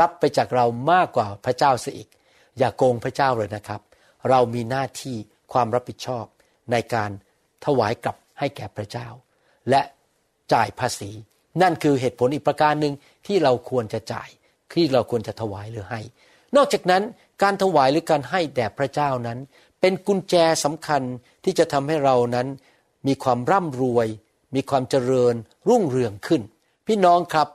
[0.00, 2.08] รับไปจากเรามากกว่าพระเจ้าเสียอีก
[2.58, 3.80] อย่าโกงพระเจ้าเลยนะครับ
[4.30, 5.16] เรามีหน้าที่
[5.52, 6.24] ความรับผิดชอบ
[6.72, 7.10] ในการ
[7.66, 9.08] ถวายกลับให้แก่พระเจ้า
[9.70, 9.80] และ
[10.52, 11.10] จ่ายภาษี
[11.62, 12.94] นั่นคือเหตุผลอีกประการหนึ่ง
[13.26, 14.28] ที่เราควรจะจ่าย
[14.74, 16.00] ที่เราควรจะถวายหรือให้
[16.56, 17.02] นอกจากนั้น
[17.42, 19.38] การถวายหรือการให้แด่พระเจ้านั้น
[19.80, 20.34] เป็นกุญแจ
[20.64, 21.02] สำคัญ
[21.44, 22.48] ที่จะทำให้เรานั้น
[23.06, 24.08] มีความร่ำรวย
[24.54, 25.34] มีความเจริญ
[25.68, 26.42] รุ่งเรืองขึ้น
[26.86, 27.48] พี่น้องครับ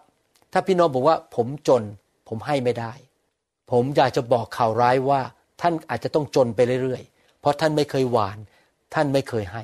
[0.53, 1.83] ถ้าพี่น้องบอกว่าผมจน
[2.27, 2.93] ผมให้ไม่ได้
[3.71, 5.21] ผมอยากจะบอกข่าวร้ายว่า
[5.61, 8.37] ท่านอาจจะต้องจนไปเรื่อยๆ เพราะท่านไม่เคยหวาน
[8.93, 9.63] ท่านไม่เคยให้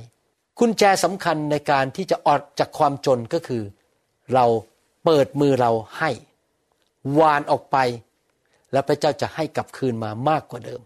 [0.59, 3.63] กุญแจสำคัญในการที่จะออกจากความจนก็คือ
[4.33, 4.45] เรา
[5.05, 6.11] เปิดมือเราให้
[7.13, 7.77] หวานออกไป
[8.71, 10.81] แล้วพระเจ้าจะให้กลับคืนมามากกว่าเดิม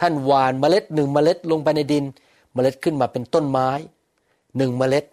[0.00, 2.04] ท่านหวานเมล็ดหนึ่งเมล็ดลงไปในดิน
[2.54, 3.68] เมล็ดขึ้นมาเป็นต้นไม้
[4.56, 5.04] หนึ่งเมล็ด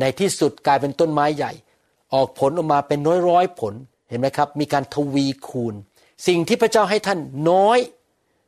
[0.00, 1.52] ในที่สุดกลายเป็นต้นไม้ใหญ่
[2.14, 3.74] ออกผลออกมาเป็นร้อยร้อยผล
[4.08, 5.74] เห็นไหมครับ มีการทวีคูณ
[6.26, 7.18] สิ่งที่พระเจ้าให้ท่าน
[7.50, 7.78] น้อย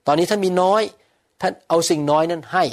[0.07, 0.83] ตอนนี้ท่านมีน้อย
[1.41, 2.65] ท่านเอาสิ่งน้อยนั้นให้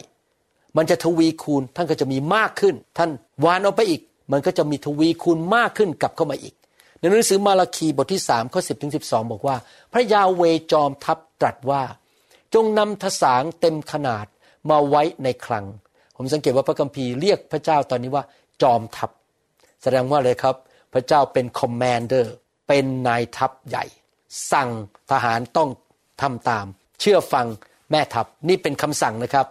[0.78, 3.10] มันจะทวีคูณท่านก็จะมีมากขึ้น ท่าน
[3.46, 4.02] วานเอาไปอีก
[4.32, 6.54] มันก็จะมีทวีคูณมากขึ้นกลับเข้ามาอีก
[7.00, 9.56] ในหนังสือมาราคีบทที่3ข้อ10ถึง12บอกว่า
[9.92, 11.84] พระยาเวจอมทัพตรัสว่า
[12.54, 14.26] จงนำทสางเต็มขนาด
[14.70, 15.66] มาไว้ในคลัง
[16.22, 18.24] ผมสังเกตว่าพระคัมภีร์เรียกพระเจ้าตอนนี้ว่า
[18.62, 19.10] จอมทัพ
[19.84, 20.56] แสดงว่าเลยครับ
[20.94, 22.34] พระเจ้าเป็นคอมมานเดอร์
[22.68, 23.86] เป็นนายทัพใหญ่
[24.52, 24.70] สั่ง
[25.12, 25.70] ทหารต้อง
[26.22, 26.66] ทำตาม
[27.00, 27.46] เชื่อฟัง
[27.92, 29.48] แม่ทัพนี่เป็นคำสั่งนะครับ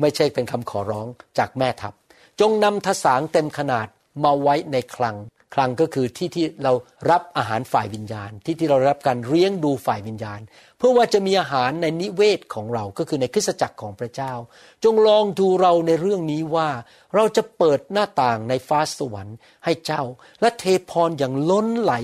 [0.00, 1.06] ไม่ใช่เป็นคำขอร้อง
[1.38, 1.92] จากแม่ทัพ
[2.40, 3.86] จงนำทสางเต็มขนาด
[4.24, 5.16] มาไว้ในคลัง
[5.54, 6.72] คลังก็คือที่ที่เรา
[7.10, 10.40] รับอาหารฝ่ายวิญญาณ ที่ที่เรารับการเลี้ยงดูฝ่ายวิญญาณ
[10.78, 14.32] เพื่อว่าจะมีอาหารในนิเวศของเราก็คือในคริสตจักรของพระเจ้า
[14.84, 16.68] จงลองดูเราในเรื่องนี้ว่า
[17.14, 20.02] เราจะเปิดหน้าต่างในฟ้าสวรรค์ให้เจ้า
[20.40, 21.94] และเทพรอย่างล้นไหล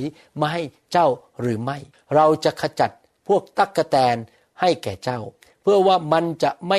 [0.40, 1.06] มาให้เจ้า
[1.40, 1.78] หรือไม่
[2.14, 2.90] เราจะขจัด
[3.28, 4.16] พวกตักกะแตน
[4.60, 5.20] ให้แก่เจ้า
[5.62, 6.78] เพื่อว่ามันจะไม่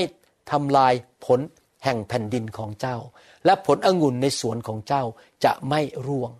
[0.51, 0.93] ทำลาย
[1.25, 1.39] ผล
[1.84, 2.97] แห่งแผ่นดินของเจ้า
[3.45, 5.04] และผลองุ่นในสวนของเจ้า
[5.45, 6.32] จะไม่ร่วง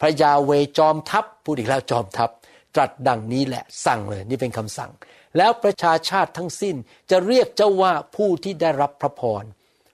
[0.00, 2.30] พระยาเวจอมทัพพูดอีกแล้วจอมทัพ
[2.74, 4.90] ตรัสดังนี้แหละสั่งเลยนี่เป็นคำสั่ง
[5.36, 6.76] แล้วประชาชาติทั้งสิ้น
[7.10, 9.44] จะเรียกเจ้าว่าผู้ที่ได้รับพระพร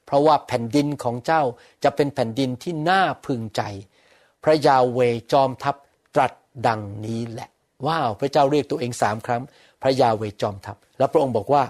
[0.07, 1.43] เพราะว่าแผ่นดินของเจ้า
[1.85, 3.63] จะเป็นแผ่นดินที่น่าพึงใจ
[4.45, 5.01] พระยาเว
[5.33, 5.75] จอมทัพ
[6.15, 6.33] ตรัส
[6.67, 7.49] ดังนี้แหละ
[7.87, 9.43] ว้าวพระเจ้าเรียกตัวเองสามครั้ง
[9.83, 11.63] พระยาเวจอมทัพ แล้วพระองค์บอกว่า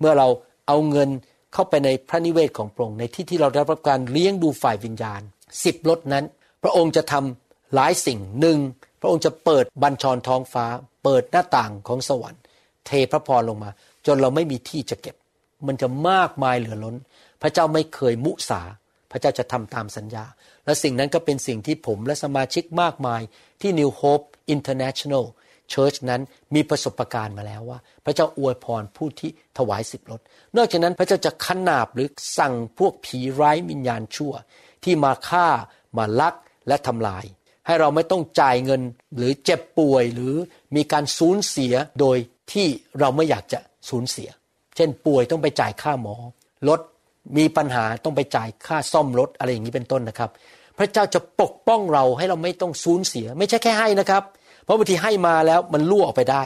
[0.00, 0.28] เมื่อเรา
[0.66, 1.10] เอาเงิน
[1.52, 5.20] เข้าไปในพระนิเวศของพระองค์ในที่ที่เราได้รับการเลี้ยงดูฝ่ายวิญญาณ
[5.64, 6.24] สิบรถนั้น
[6.62, 8.58] พระองค์จะทำ หลายสิ่งหนึ่ง
[9.00, 10.66] พระองค์จะเปิดบัญชรท้องฟ้า
[11.04, 12.42] เปิดหน้าต่างของสวรรค์
[12.86, 13.70] เทพระพรลงมา
[14.06, 15.16] จนเราไม่มีที่จะเก็บ
[15.66, 16.96] มันจะมากมายเหลือล้น
[17.42, 18.62] พระเจ้าไม่เคยมุสา
[19.10, 20.24] พระเจ้าจะทำตามสัญญา
[20.64, 23.22] และสิ่งนั้นก็เป็นสิ่งที่ผมและสมาชิกมากมาย
[23.60, 25.24] ที่ New Hope International
[25.72, 26.20] Church นั้น
[26.54, 30.20] มีประสบการณ์มาแล้วว่า พระเจ้าอวยพรผู้ที่ถวายสิบรถ
[30.56, 34.32] นอกจากนั้นพระเจ้าจะขนาบหรือสั่งพวกผีร้ายวิญญาณชั่ว
[34.84, 35.48] ที่มาฆ่า
[35.96, 36.34] มาลัก
[36.68, 37.24] และทำลาย
[37.66, 38.82] ให้เราไม่ต้องจ่ายเงิน
[39.16, 40.34] หรือเจ็บป่วยหรือ
[40.76, 42.16] มีการสูญเสียโดย
[42.52, 42.66] ที่
[43.00, 44.28] เราไม่อยากจะสูญเสีย
[44.76, 46.14] เช่นป่วยต้องไปจ่ายค่าหมอ
[46.68, 46.80] รถ
[47.36, 50.30] มีปัญหาต้องไปจ่ายค่าซ่อมรถอะไรอย่างนี้เป็นต้นนะครับ
[50.78, 54.22] พระเจ้าจะปกป้องเราให้เราไม่ต้องสูญเสีย ไม่ใช่แค่ให้นะครับ
[54.64, 56.44] เพราะบางทีให้มาแล้วมันรั่วออกไปได้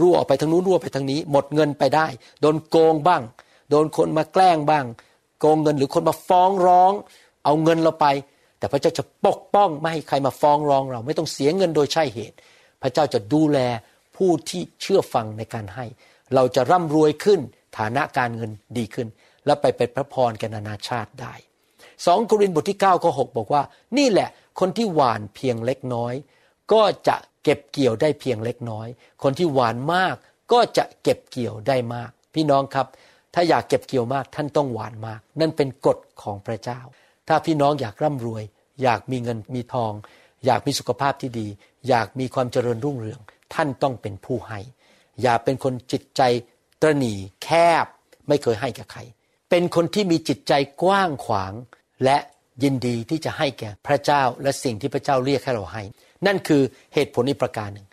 [0.00, 2.06] รั่วออกไปทางนู้นรั่วไปทางนี้ หมดเงินไปได้
[2.40, 3.22] โดนโกงบ้าง
[3.70, 4.84] โดนคนมาแกล้งบ้าง
[5.40, 6.92] โกงเงินหรือคนมาฟ้องร้อง
[7.44, 8.06] เอาเงินเราไป
[8.58, 12.36] แต่พระเจ้าจะปกป้องไม่ให้ใครมาฟ้องร้องเรา ไม่ต้องเสียเงินโดยใช่เหตุ
[12.82, 13.58] พระเจ้าจะดูแล
[14.16, 15.84] ผู้ที่เชื่อฟังในการให้
[16.34, 17.40] เราจะร่ำรวยขึ้น
[17.78, 19.08] ฐานะการเงินดีขึ้น
[19.46, 21.34] และไปเป็นพระพรแก่นานาชาติได้
[22.06, 23.62] สองโครินธ์บทที่9ข้อ6บอกว่า
[23.98, 24.28] นี่แหละ
[24.60, 26.14] คนที่หวานเพียงเล็กน้อย
[26.72, 28.88] ก็จะเก็บเกี่ยวได้เพียงเล็กน้อย
[29.22, 30.14] คนที่หวานมาก
[30.52, 32.86] ก็จะเก็บเกี่ยวได้มาก พี่น้องครับ
[33.34, 36.80] ถ้าอยากเก็บเกี่ยวมากท่านต้องหวานมาก นั่นเป็นกฎของพระเจ้า
[37.28, 38.42] ถ้าพี่น้องอยากร่ำรวย
[38.82, 39.92] อยากมีเงินมีทอง
[40.46, 41.48] อยากมีสุขภาพที่ดี
[41.88, 43.20] อยากมีความเจริญรุ่งเรือง
[43.54, 44.60] ท่านต้องเป็นผู้ให้
[45.22, 46.22] อย่าเป็นคนจิตใจ
[46.80, 47.48] ตรณีแค
[47.84, 47.86] บ
[48.28, 49.00] ไม่เคยให้กับใคร
[49.50, 51.52] เป็นคนที่มีจิตใจกว้างขวาง
[52.04, 52.18] และ
[52.62, 55.82] ยินดีที่จะให้แก่พระเจ้าและสิ่งที่พระเจ้าเรียกให้เราให้
[56.26, 56.62] นั่นคือ
[56.94, 57.86] เหตุผลอีกประการหนึ่ง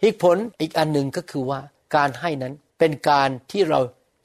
[0.00, 1.60] เหตุผลอีกอันหนึ่งก็คือว่า
[1.96, 3.80] การให้นั้นเป็นการที่เรา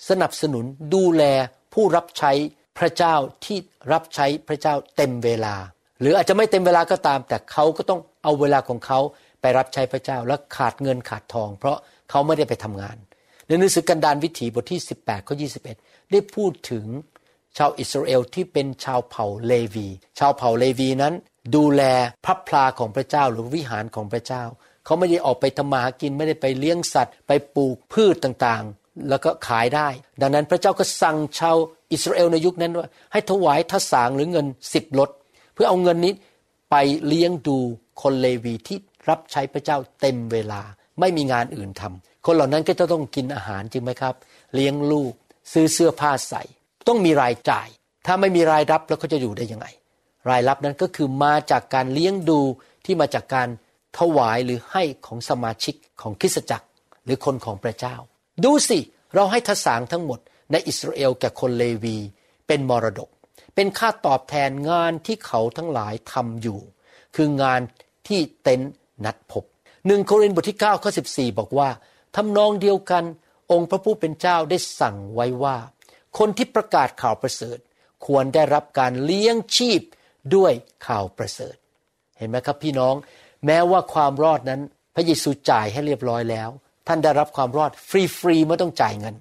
[0.10, 1.24] สนับสนุนดูแล
[1.74, 2.32] ผู้รับใช้
[2.78, 3.58] พระเจ้าที่
[3.92, 5.56] รับใช้พระเจ้าเต็มเวลา
[6.00, 9.00] หรืออาจจะไม่เต็มเวลาก็ตาม แต่เขาก็ต้องเอาเวลาของเขา
[9.42, 11.78] ไปรับใช้พระเจ้าและขาดเงินขาดทอง เพราะ
[12.10, 12.98] เขาไม่ได้ไปทำงาน
[13.48, 15.36] ในหนังสือกันดารวิถีบทที่ 18ข้อ
[15.74, 16.86] 21 ได้พูดถึง
[17.58, 19.88] ชาวอิสราเอลที่เป็นชาวเผ่าเลวี
[20.20, 21.14] ชาวเผ่าเลวีนั้น
[21.56, 21.84] ดูแล
[22.26, 24.44] พระพลาของพระเจ้าหรือวิหารของพระเจ้า
[24.86, 29.88] เขาไม่ได้ออกไปทำมาหากินไม่ได้ไปเลี้ยงสัตว์ ไปปลูกพืชต่างๆ แล้วก็ขายได้
[30.22, 31.58] ดังนั้นพระเจ้าก็สั่งชาว
[31.92, 35.10] อิสราเอลในยุคนั้นว่า ให้ถวายทศางหรือเงินสิบลด
[35.54, 36.14] เพื่อเอาเงินนี้
[36.72, 36.76] ไป
[37.08, 37.58] เลี้ยงดู
[38.02, 38.78] คนเลวีที่
[39.10, 40.62] รับใช้พระเจ้าเต็มเวลา
[41.00, 44.16] ไม่มีงานอื่นทำคนเหล่านั้นก็จะต้องกินอาหารจริงไหมครับ
[44.54, 45.14] เลี้ยงลูก
[45.54, 46.44] ซื้อเสื้อผ้าใส่
[46.88, 47.68] ต้องมีรายจ่าย
[48.06, 49.68] ถ้าไม่มีรายรับแล้วเขาจะอยู่ได้ยังไง
[50.30, 52.40] รายรับนั้นก็คือมาจากการเลี้ยงดู
[52.86, 53.48] ที่มาจากการ
[53.98, 56.68] ถวายหรือให้ของสมาชิกของคริสตจักร
[57.06, 57.96] หรือคนของพระเจ้า
[58.44, 58.80] ดูสิ
[59.14, 60.20] เราให้ทศางทั้งหมด
[60.52, 61.98] ในอิสราเอลแก่คนเลวี
[62.48, 63.10] เป็นมรดก
[63.56, 66.60] เป็นค่าตอบแทนงานที่เขาทั้งหลายทำอยู่
[67.16, 67.62] คืองาน
[68.08, 68.72] ที่เต็นท์
[69.06, 69.44] นัดพบ
[69.88, 71.70] หนึ่งโครินธ์บทที่9ข้อ14 บอกว่า
[72.16, 73.04] ทำนองเดียวกัน
[73.52, 75.58] องค์พระผู้เป็นเจ้าได้สั่งไว้ว่า
[76.18, 77.58] คนที่ประกาศข่าวประเสริฐ
[78.06, 79.82] ควรได้รับการเลี้ยงชีพ
[80.36, 80.52] ด้วย
[80.88, 81.56] ข่าวประเสริฐ
[82.18, 82.96] เห็นไหมครับพี่น้อง
[83.46, 84.62] แม้ว่าความรอดนั้น
[84.96, 86.50] พระเยซูจ่ายให้เรียบร้อยแล้ว
[86.88, 89.16] ท่านได้รับความรอดฟรีฟรีไม่ต้องจ่ายเงิน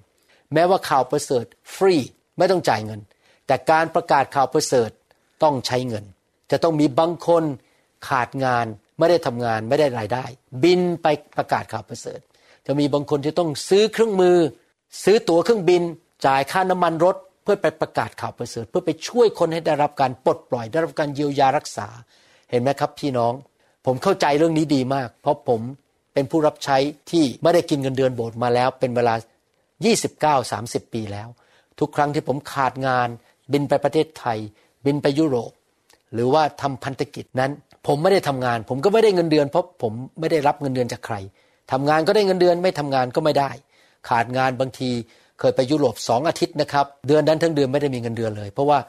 [0.53, 1.45] แม้ว่าข่าวประเสริฐ
[1.75, 1.95] ฟรี
[2.37, 2.99] ไม่ต้องจ่ายเงิน
[3.47, 4.89] แต่การประกาศข่าวประเสริฐ
[5.43, 6.03] ต้องใช้เงิน
[6.51, 7.43] จะต้องมีบางคน
[8.07, 8.65] ขาดงาน
[8.99, 10.25] ไม่ได้ทำงานไม่ได้รายได้
[10.63, 12.19] บินไปประกาศข่าวประเสริฐ
[12.65, 14.37] จะมีบางคนที่ต้องซื้อเครื่องมือ
[15.03, 15.81] ซื้อตั๋วเครื่องบิน
[16.25, 21.87] จ่ายค่าน้ำมันรถเพื่อไปประกาศข่าวประเสริฐ เพื่อไปช่วยคนให้ได้รับการปลดปล่อยได้รับการเยียวยารักษา
[22.49, 23.33] เห็นไหมครับพี่น้อง
[23.85, 25.61] ผมเข้าใจเรื่องนี้ดีมาก เพราะผม
[26.13, 26.77] เป็นผู้รับใช้
[27.11, 29.13] ที่ไม่ได้กินเงินเดือนโบสถ์มาแล้ว เป็นเวลา
[29.83, 31.27] 29-30 ปีแล้ว
[31.79, 33.07] ทุกครั้งที่ผมขาดงาน
[33.51, 34.37] บินไปประเทศไทย
[34.85, 35.51] บินไปยุโรป
[36.13, 37.51] หรือว่าทำพันธกิจนั้น
[37.87, 41.15] ผมไม่ได้ทำงาน ผมก็ไม่ได้เงินเดือนเพราะผมไม่ได้รับเงินเดือนจากใคร
[41.71, 43.51] ทำงานก็ได้เงินเดือนไม่ทำงานก็ไม่ได้
[44.09, 44.89] ขาดงานบางที
[45.39, 48.79] เคยไปยุโรปสองอาทิตย์นะครับ เดือนนั้นทั้งเดือนไม่ได้มีเงินเดือนเลย เพราะว่า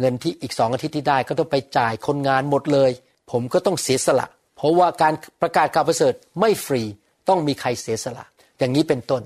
[0.00, 2.90] เงินที่อีกสองอาทิตย์ที่ได้ก็ต้องไปจ่ายคนงานหมดเลย
[3.30, 4.26] ผมก็ต้องเสียสละ
[4.62, 6.82] เพราะว่าการประกาศข่าวประเสริฐไม่ฟรี
[7.28, 8.24] ต้องมีใครเสียสละ
[8.58, 9.22] อย่างนี้เป็นต้น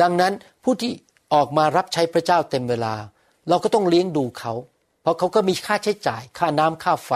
[0.00, 0.32] ดังนั้น
[0.64, 0.92] ผู้ที่
[1.34, 2.94] ออกมารับใช้พระเจ้าเต็มเวลา
[3.48, 4.52] เราก็ต้องเลี้ยงดูเขา
[5.02, 7.12] เพราะเขาก็มีค่าใช้จ่าย ค่าน้ำค่าไฟ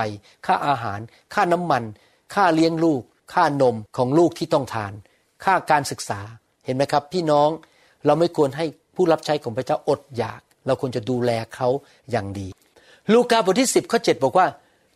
[0.46, 1.00] ค่าอาหาร
[1.34, 1.82] ค่าน้ำมัน
[2.34, 3.02] ค่าเลี้ยงลูก
[3.34, 4.92] ค่านมของลูกที่ต้องทาน
[5.44, 6.20] ค่าการศึกษา
[6.64, 7.50] เห็นไหมครับ พี่น้อง
[8.06, 8.64] เราไม่ควรให้
[8.94, 11.68] ผู้รับใช้ของพระเจ้าอดอยาก เราควรจะดูแลเขา
[12.10, 12.48] อย่างดี
[13.12, 14.46] ลูกาบทที่ 10ข้อ7บอกว่า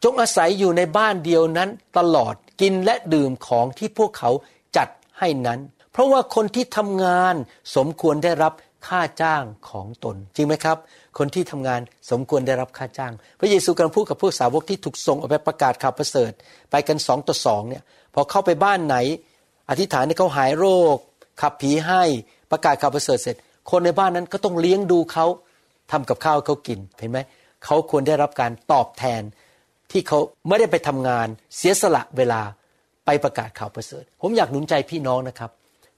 [0.04, 1.68] จงอาศัยอยู่ในบ้านเดียวนั้น
[1.98, 4.30] ตลอด กินและดื่มของที่พวกเขา
[4.76, 5.60] จัดให้นั้น
[5.92, 7.34] เพราะว่าคนที่ทำงาน
[7.76, 8.52] สมควรได้รับ
[8.88, 10.78] ค่าจ้างของตน จริงไหมครับ
[11.18, 16.32] คนที่ทำงานสมควรได้รับค่าจ้าง พระเยซูกำลังพูดกับพวกสาวกที่ถูกส่งออกไปประกาศข่าวประเสริฐ
[16.70, 17.82] ไปกันสองต่อสองเนี่ย
[18.14, 18.96] พอเข้าไปบ้านไหน
[19.70, 20.96] อธิษฐานให้เขาหายโรค
[21.40, 22.02] ขับผีให้
[22.50, 23.36] ประกาศข่าวประเสริฐเสร็จ
[23.70, 25.26] คนในบ้านนั้นก็ต้องเลี้ยงดูเขา
[25.90, 27.18] ทำกับข้าวเขากินเห็นไหม
[27.64, 29.22] เขาควรได้รับการตอบแทน
[29.90, 31.26] ที่เขาไม่ได้ไปทำงาน
[31.56, 32.40] เสียสละเวลา
[33.04, 35.50] ไปประกาศข่าวประเสริฐ ผมอยากหนุนใจพี่น้องนะครับ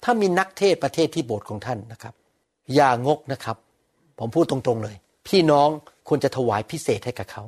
[0.05, 2.15] ถ้ามีนักเทศประเทศที่โบสถ์ของท่านนะครับ
[2.75, 3.57] อย่างกนะครับ
[4.19, 4.97] ผมพูดตรงๆเลย
[5.29, 5.69] พี่น้อง
[6.09, 7.43] ควรจะถวายพิเศษให้กับเขา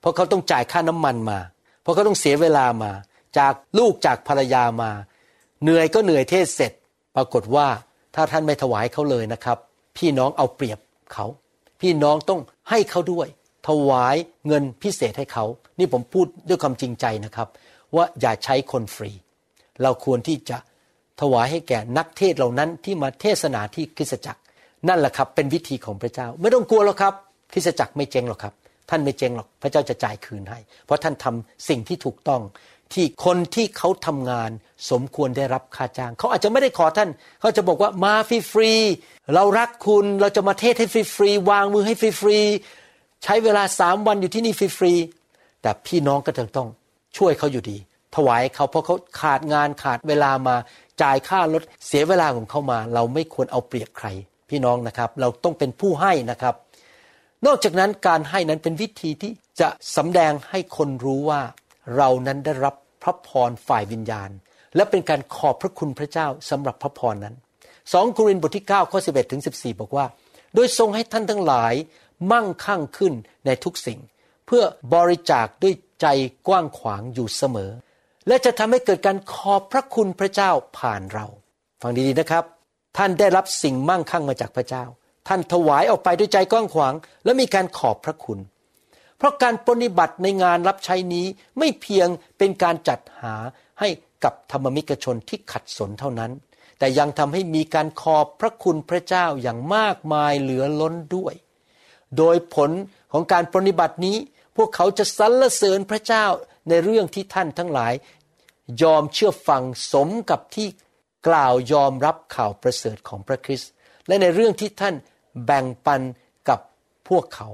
[0.00, 1.38] เพราะเขาต้องจ่ายค่าน้ำมันมา
[1.82, 2.92] เพราะเขาต้องเสียเวลามา
[3.38, 4.90] จากลูกจากภรรยามา
[5.62, 6.72] เหนื่อยก็เหนื่อยเทศเสร็จ
[7.16, 7.66] ปรากฏว่า
[8.14, 9.58] ถ้าท่านไม่ถวายเขาเลยนะครับ
[9.96, 10.78] พี่น้องเอาเปรียบ
[11.12, 11.26] เขา
[11.80, 13.28] พี่น้องต้องให้เขาด้วย
[13.66, 14.16] ถวาย
[14.46, 15.44] เงินพิเศษให้เขา
[15.78, 17.48] นี่ผมพูดด้วยความจริงใจนะครับ
[17.94, 19.10] ว่าอย่าใช้คนฟรี
[19.82, 20.58] เราควรที่จะ
[21.20, 24.40] ถวายให้แก่นักเทศเหล่านั้นที่มาเทศนาที่คริสตจักร
[24.88, 27.14] นั่นแหละครับ เป็นวิธีของพระเจ้า ไม่ต้องกลัวหรอกครับ
[27.52, 28.54] คริสตจักรไม่เจ๊งหรอกครับ
[28.90, 32.42] ท่านไม่เจ๊งหรอกพระเจ้าจะจ่ายคืนให้ เพราะท่านทำสิ่งที่ถูกต้อง
[32.92, 34.50] ที่คนที่เขาทำงาน
[34.90, 38.14] สมควรได้รับค่าจ้าง เขาอาจจะไม่ได้ขอท่าน เขาจะบอกว่ามา
[38.52, 42.87] ฟรีๆเรารักคุณเราจะมาเทศให้ฟรีๆวางมือให้ฟรีๆ
[43.24, 46.68] ใช้เวลาสามวันอยู่ที่นี่ฟรีๆแต่พี่น้องก็ต้อง
[47.16, 47.76] ช่วยเขาอยู่ดี
[48.16, 50.56] ถวายเขาเพราะเขาขาดงานขาดเวลามา
[51.02, 54.06] จ่ายค่ารถเสียเวลาของเขามา เราไม่ควรเอาเปรียบใคร
[54.50, 56.54] พี่น้องนะครับ เราต้องเป็นผู้ให้นะครับ
[57.46, 61.40] นอกจากนั้นการให้นั้นเป็นวิธีที่จะสำแดงให้คนรู้ว่า
[61.96, 64.30] เรานั้นได้รับพระพรฝ่ายวิญญาณ
[64.76, 67.34] และเป็นการขอบพระคุณพระเจ้าสำหรับพระพรนั้น
[67.92, 70.06] สองโครินธ์บทที่9ข้อ11ถึง14 บอกว่า
[70.54, 71.74] โดยทรงให้ท่านทั้งหลาย
[72.32, 73.12] มั่งคั่งขึ้น
[73.46, 74.00] ในทุกสิ่ง
[74.46, 74.62] เพื่อ
[74.94, 76.06] บริจาคด้วยใจ
[76.48, 77.70] กว้างขวางอยู่เสมอ
[78.28, 81.26] และจะทำให้เกิดการขอบพระคุณพระเจ้าผ่านเรา
[81.80, 82.44] ฟังดีๆนะครับ
[82.96, 84.84] ท่านได้รับสิ่งมั่งคั่งมาจากพระเจ้า
[85.28, 88.38] ท่านถวายออกไปด้วยใจกว้างขวาง และมีการขอบพระคุณ
[89.18, 91.26] เพราะการปฏิบัติในงานรับใช้นี้
[91.58, 93.34] ไม่เพียงเป็นการจัดหา
[93.80, 93.88] ให้
[94.24, 96.32] กับธรรมมิกชนที่ขัดสนเท่านั้น
[96.78, 101.34] แต่ยังทำให้มีการขอบพระคุณพระเจ้าอย่างมากมายเหลือล้นด้วย
[102.18, 102.70] โดยผล
[103.12, 104.16] ของการปฏิบัตินี้
[104.56, 106.24] พวกเขาจะสรรเสริญพระเจ้า
[106.68, 107.92] ในเรื่องที่ท่านทั้งหลาย
[108.82, 110.68] ยอมเชื่อฟังสมกับที่
[111.28, 113.70] กล่าวยอมรับข่าวประเสริฐของพระคริสต์
[114.06, 114.94] และในเรื่องที่ท่าน
[115.46, 116.00] แบ่งปัน
[116.48, 116.60] กับ
[117.08, 117.48] พวกเขา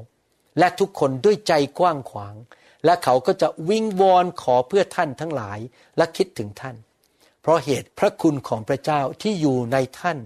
[0.58, 2.34] และทุกคนด้วยใจกว้างขวาง
[2.84, 5.58] และเขาก็จะวิงวอนขอเพื่อท่านทั้งหลาย
[5.96, 6.76] และคิดถึงท่าน
[7.42, 10.18] เพราะเหตุพระคุณของพระเจ้าที่อยู่ในท่าน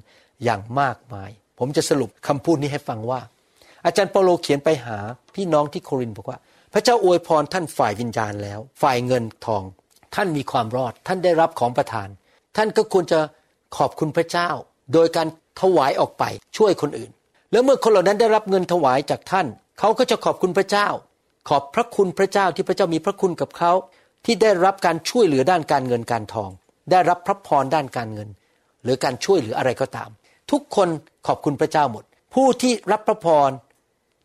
[0.45, 3.21] อย่างมากมาย ผมจะสรุปคำพูดนี้ให้ฟังว่า
[3.89, 4.99] อาจารย์เปาโลเขียนไปหา
[5.35, 6.39] พี่น้องที่โครินบอกว่า
[6.73, 9.63] พระเจ้าอวยพรท่านฝ่ายวิญญาณแล้ว ฝ่ายเงินทอง
[10.15, 12.09] ท่านมีความรอด ท่านได้รับของประทาน
[12.57, 13.21] ท่านก็ควรจะ
[13.77, 14.49] ขอบคุณพระเจ้า
[14.93, 15.29] โดยการ
[15.61, 16.25] ถวายออกไป
[16.57, 17.11] ช่วยคนอื่น
[17.53, 19.47] แล้วเมื่อคนเหล่านั้นได้รับเงินถวายจากท่าน
[19.79, 20.89] เขาก็จะขอบคุณพระเจ้า
[21.49, 23.73] ขอบพระคุณพระเจ้าที่พระเจ้ามีพระคุณกับเขา
[24.25, 26.51] ที่ได้รับการช่วยเหลือด้านการเงินการทอง
[26.91, 28.29] ได้รับพระพรด้านการเงิน
[28.85, 30.11] หรือการช่วยเหลืออะไรก็ตาม
[30.51, 30.89] ทุกคน
[31.27, 33.51] ขอบคุณพระเจ้าหมด ผู้ที่รับพระพร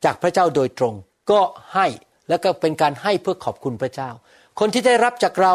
[0.03, 0.93] จากพระเจ้าโดยตรง
[1.31, 1.41] ก็
[1.73, 1.87] ให้
[2.29, 4.09] แล้วก็เป็นการให้เพื่อขอบคุณพระเจ้า
[4.59, 5.53] คนที่ได้รับจากเรา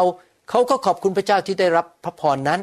[0.49, 2.59] เขาก็ขอบคุณพระเจ้าที่ได้รับพระพรนั้น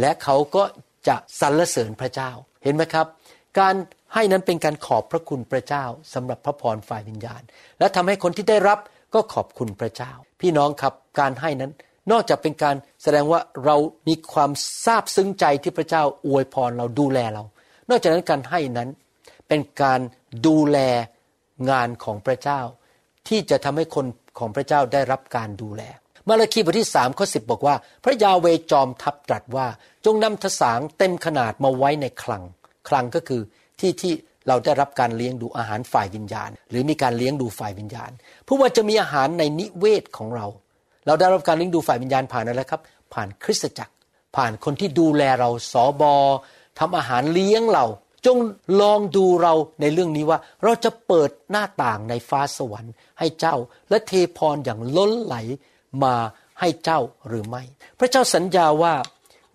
[0.00, 0.62] และเขาก็
[1.08, 2.30] จะสรรเสริญพระเจ้า
[2.62, 3.06] เห็นไหมครับ
[3.58, 3.74] การ
[4.14, 7.42] ให้นั้นเป็นการขอบพระคุณพระเจ้าสำหรับพระพรฝ่ายวิญญาณ
[7.78, 8.78] และทำให้คนที่ได้รับ
[9.14, 11.72] ก็ขอบคุณพระเจ้า พี่น้องครับการให้นั้น
[12.10, 13.76] นอกจากเป็นการแสดงว่าเรา
[14.08, 14.50] มีความ
[14.84, 17.44] ซาบซึ้งใจที่พระเจ้าอวยพรเราดูแลเรา
[17.88, 18.88] นอกจากนั้นการให้นั้น
[19.48, 20.00] เป็นการ
[20.46, 20.78] ดูแล
[21.70, 22.60] งานของพระเจ้า
[23.28, 24.06] ที่จะทำให้คน
[24.38, 25.82] ของพระเจ้าได้รับการดูแล
[26.28, 29.66] มาระคีบทที่สามข้อสิบอกว่า พระยาเวจอมทัพตรัสว่า
[30.04, 32.42] จงนำทสางเต็มขนาดมาไว้ในคลัง
[32.88, 33.42] คลังก็คือ
[33.80, 34.12] ที่ที่
[34.48, 38.10] เราได้รับการเลี้ยงดูอาหารฝ่ายวิญญาณ หรือมีการเลี้ยงดูฝ่ายวิญญาณ
[38.44, 40.46] เพราะว่าจะมีอาหารในนิเวศของเรา
[41.06, 42.80] เราได้รับการเลี้ยงดูฝ่ายวิญญาณผ่านอะไรครับ
[43.14, 43.94] ผ่านคริสตจักร
[44.36, 46.14] ผ่านคนที่ดูแลเราสอบอ
[46.78, 47.84] ทำอาหารเลี้ยงเรา
[48.26, 48.38] จง
[48.80, 53.56] ลองดูเราในเรื่องนี้ว่า เราจะเปิดหน้าต่างในฟ้าสวรรค์ให้เจ้า
[53.90, 55.36] และเทพรอย่างล้นไหล
[56.04, 56.14] มา
[56.60, 57.62] ให้เจ้าหรือไม่
[57.98, 58.94] พระเจ้าสัญญาว่า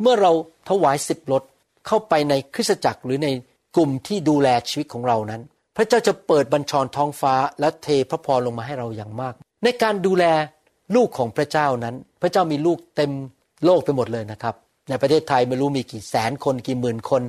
[0.02, 0.32] เมื่อเรา
[0.70, 1.44] ถวายสิบรถ
[1.88, 3.28] เข้าไปในคริสตจักรหรือใน
[3.76, 5.42] กลุ่มที่ดูแลชีวิตของเรานั้น
[5.78, 10.26] พระเจ้าจะเปิดบัญชรท้องฟ้าและเทพระพรลงมาให้เราอย่างมาก ในการดูแล
[10.96, 13.12] ลูกของพระเจ้านั้น พระเจ้ามีลูกเต็ม
[13.66, 14.56] โลกไปหมดเลยนะครับ
[14.90, 17.22] ในประเทศไทยไม่รู้มีกี่แสนคนกี่หมื่นคน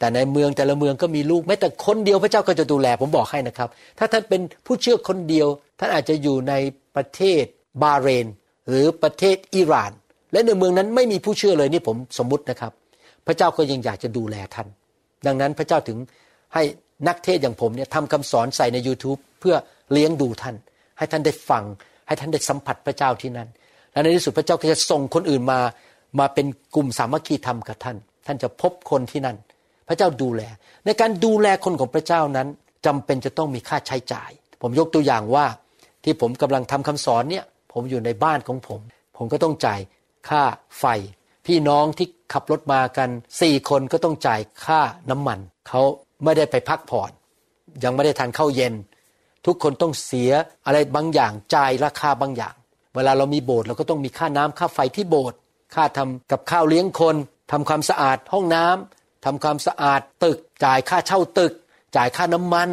[0.00, 6.54] แต่ในเมืองแต่ละเมืองก็มีลูกแม้แต่คนเดียวพระเจ้าก็จะดูแลผมบอกให้นะครับ ถ้าท่านเป็นผู้เชื่อคนเดียว ท่านอาจจะอยู่ใน
[6.96, 7.44] ประเทศ
[7.82, 8.26] บาเรน
[8.68, 9.92] หรือประเทศอิหร่าน
[10.32, 12.72] และในเมืองนั้นไม่มีผู้เชื่อเลยนี่ผมสมมุตินะครับ
[13.26, 14.68] พระเจ้าก็ยังอยากจะดูแลท่าน
[15.26, 15.98] ดังนั้นพระเจ้าถึง
[16.54, 16.62] ให้
[17.08, 19.54] นักเทศอย่างผมเนี่ยทำคำสอนใส่ใน YouTube เพื่อ
[19.92, 20.56] เลี้ยงดูท่าน
[20.98, 21.64] ให้ท่านได้ฟัง
[22.06, 23.48] ให้ท่านได้สัมผัสพระเจ้าที่นั่น
[23.92, 25.60] และในที่สุดพระเจ้าก็จะส่งคนอื่นมา
[26.18, 29.36] มาเป็นกลุ่มสามัคคีธรรมกับท่าน ท่านจะพบคนที่นั่น
[29.90, 30.42] พระเจ้าดูแล
[30.86, 32.48] ในการดูแลคนของพระเจ้านั้น
[32.86, 34.30] จำเป็นจะต้องมีค่าใช้จ่าย
[34.62, 35.46] ผมยกตัวอย่างว่า
[36.04, 38.80] ที่ผมกำลังทำคำสอนเนี่ย ผมอยู่ในบ้านของผม
[39.16, 39.80] ผมก็ต้องจ่าย
[40.28, 40.42] ค่า
[40.78, 40.84] ไฟ
[41.46, 43.08] พี่น้องที่ขับรถมากัน
[43.40, 45.80] สี่คนก็ต้องจ่ายค่าน้ำมันเขา
[46.24, 47.10] ไม่ได้ไปพักผ่อน
[47.84, 48.74] ยังไม่ได้ทานข้าวเย็น
[49.46, 50.30] ทุกคนต้องเสีย
[50.66, 52.54] อะไรบางอย่างจ่ายราคาบางอย่าง
[52.94, 55.38] เวลาเรามีโบสถ์เราก็ต้องมีค่าน้ำค่าไฟที่โบสถ์
[55.74, 57.16] ค่าทำกับข้าวเลี้ยงคน
[57.52, 61.52] ทำความสะอาดห้องน้ำ ทำความสะอาดตึก จ่ายค่าเช่าตึก
[61.96, 62.68] จ่ายค่าน้ำมัน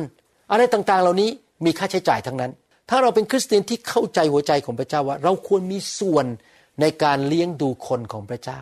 [0.51, 1.29] อะไรต่างๆ เหล่านี้
[1.65, 2.51] มีค่าใช้จ่ายทั้งนั้น
[2.89, 6.25] ถ้าเราเป็นคริสเตียนที่เข้าใจหัวใจของพระเจ้าว่า เราควรมีส่วน
[6.81, 8.59] ในการเลี้ยงดูคนของพระเจ้า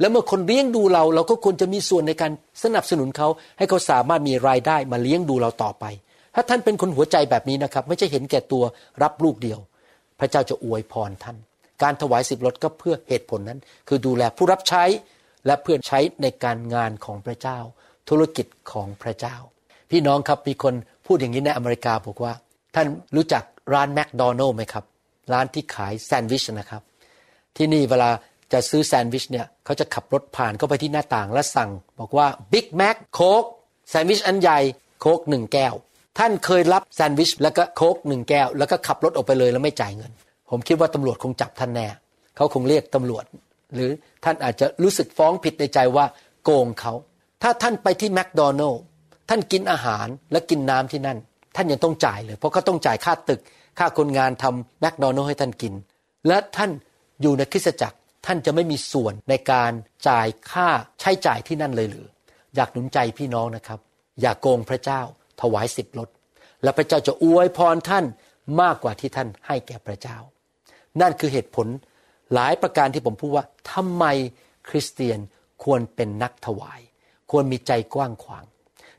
[0.00, 5.84] แล้วเมื่อคนเลี้ยงดูเรา เราก็ควรจะมีส่วนในการสนับสนุนเขา ให้เขาสามารถมีรายได้มาเลี้ยงดูเราต่อไป
[6.34, 8.64] ถ้าท่านเป็นคนหัวใจแบบนี้นะครับ ไม่ใช่เห็นแก่ตัว
[9.02, 9.58] รับลูกเดียว
[10.20, 11.36] พระเจ้าจะอวยพรท่าน
[11.82, 14.84] การถวายสิบรถก็เพื่อเหตุผลนั้น คือดูแลผู้รับใช้
[15.46, 17.58] และเพื่อใช้ในการงานของพระเจ้า
[18.08, 19.36] ธุรกิจของพระเจ้า
[19.90, 20.74] พี่น้องครับมีคน
[21.06, 22.32] พูดอย่างนี้ในอเมริกาบอกว่า
[22.74, 23.42] ท่านรู้จัก
[23.74, 24.84] ร้านแมคโดนัลล์ไหมครับ
[25.32, 26.82] ร้านที่ขายแซนด์วิชนะครับ
[27.56, 28.10] ที่นี่เวลา
[28.52, 33.44] จะซื้อแซนด์วิชเนี่ยเขาจะขับรถผ่านเข้าไปที่หน้าต่างและสั่ง บอกว่าบิ๊กแม็กโค้ก
[33.88, 34.58] แซนด์วิชอันใหญ่
[35.00, 35.74] โค้กหนึ่งแก้ว
[36.18, 40.12] ท่านเคยรับแซนด์วิชแล้วก็โค้กหนึ่งแก้ว แล้วก็ขับรถออกไปเลยแล้วไม่จ่ายเงิน
[40.50, 41.86] ผมคิดว่าตำรวจคงจับท่านแน่
[42.36, 43.24] เขาคงเรียกตำรวจ
[43.74, 43.90] หรือ
[44.24, 46.06] ท่านอาจจะรู้สึกฟ้องผิดในใจว่า
[46.44, 46.92] โกงเขา
[47.42, 48.82] ถ้าท่านไปที่แมคโดนัลล์
[49.28, 51.18] ท่านกินอาหารและกินน้ำที่นั่น
[51.56, 53.40] ท่านยังต้องจ่ายเลย เพราะเขาต้องจ่ายค่าตึก
[53.78, 55.74] ค่าคนงานทำแมคโดนัลล์ให้ท่านกิน
[56.28, 56.70] และท่าน
[57.22, 59.72] อยู่ในคริสตจักรท่านจะไม่มีส่วนในการ
[60.08, 60.68] จ่ายค่า
[61.00, 62.06] ใช้จ่ายที่นั่นเลยหรือ
[62.56, 63.80] อยากหนุนใจพี่น้องนะครับ
[64.20, 65.00] อย่ากโกงพระเจ้า
[65.40, 66.08] ถวายสิบลด
[66.62, 68.04] และพระเจ้าจะอวยพรท่าน
[68.60, 70.18] มากกว่าที่ท่านให้แก่พระเจ้า
[71.00, 71.66] นั่นคือเหตุผล
[72.34, 74.04] หลายประการที่ผมพูดว่าทำไม
[74.68, 75.18] คริสเตียน
[75.64, 76.80] ควรเป็นนักถวาย
[77.30, 78.44] ควรมีใจกว้างขวาง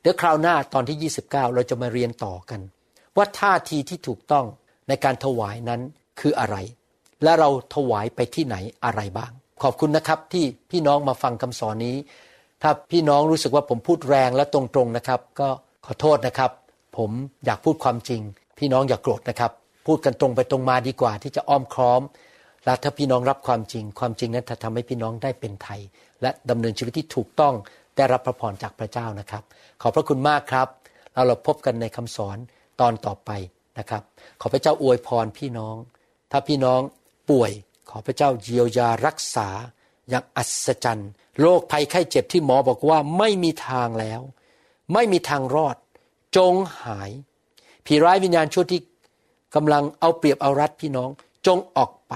[0.01, 2.61] เดี๋ยวคราวหน้าตอนที่ 29 เราจะมาเรียนต่อกัน
[3.17, 4.45] ว่าท่าทีที่ถูกต้อง
[4.87, 5.81] ในการถวายนั้น
[6.19, 6.57] คืออะไร
[7.23, 9.31] และเราถวายไปที่ไหนอะไรบ้าง
[9.63, 11.95] ขอบคุณนะครับที่พี่น้องมาฟังคำสอนนี้
[12.61, 15.49] ถ้าพี่น้องรู้สึกว่าผมพูดแรงและตรงๆนะครับ ก็
[15.85, 16.51] ขอโทษนะครับ
[16.97, 17.11] ผม
[17.45, 18.21] อยากพูดความจริง
[18.59, 19.51] พี่น้องอย่ากโกรธนะครับ
[19.87, 22.01] พูดกันตรงไปตรงมาดีกว่าที่จะอ้อมค้อม
[22.67, 25.82] และถ้าพี่น้องรับความจริง ความจริงนั้นจะทำให้พี่น้องได้เป็นไทย
[26.21, 27.53] และดำเนินชีวิตที่ถูกต้อง
[27.95, 29.43] ได้รับพระพรจากพระเจ้านะครับ
[29.82, 30.68] ขอบพระคุณมากครับ
[31.13, 32.38] เราเราพบกันในคำสอน
[32.80, 33.32] ตอนต่อไป
[33.80, 34.03] นะครับ
[34.41, 35.76] ขอพระเจ้าอวยพรพี่น้อง
[36.32, 36.82] ถ้าพี่น้อง
[37.30, 37.51] ป่วย
[37.89, 39.49] ขอพระเจ้าเยียวยารักษา
[40.09, 44.22] อย่างอัศจรรย์โรคภัยไข้เจ็บที่หมอบอกว่าไม่มีทางแล้ว
[44.93, 45.76] ไม่มีทางรอด
[46.38, 46.53] จง
[46.84, 47.11] หาย
[47.86, 48.82] ผีร้ายวิญญาณชั่วที่
[49.55, 51.09] กำลังเอาเปรียบเอารัดพี่น้อง
[51.47, 52.13] จงออกไป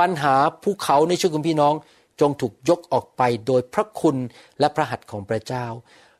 [0.00, 1.74] ปัญหาภูเขาในชีวิตของพี่น้อง
[2.20, 4.16] จงถูกยกออกไปโดยพระคุณ
[4.60, 5.66] และพระหัตถ์ของพระเจ้า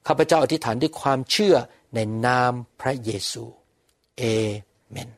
[0.07, 1.55] ข้าพเจ้าอธิษฐานด้วยความเชื่อ
[1.95, 3.45] ในนามพระเยซู
[4.19, 4.23] เอ
[4.91, 5.09] เมน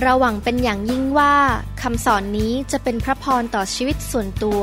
[0.00, 1.34] เราหวังเป็นอย่างยิ่งว่า
[1.82, 4.62] คำสอนนี้จะเป็นพระพรต่อชีวิตส่วนตัว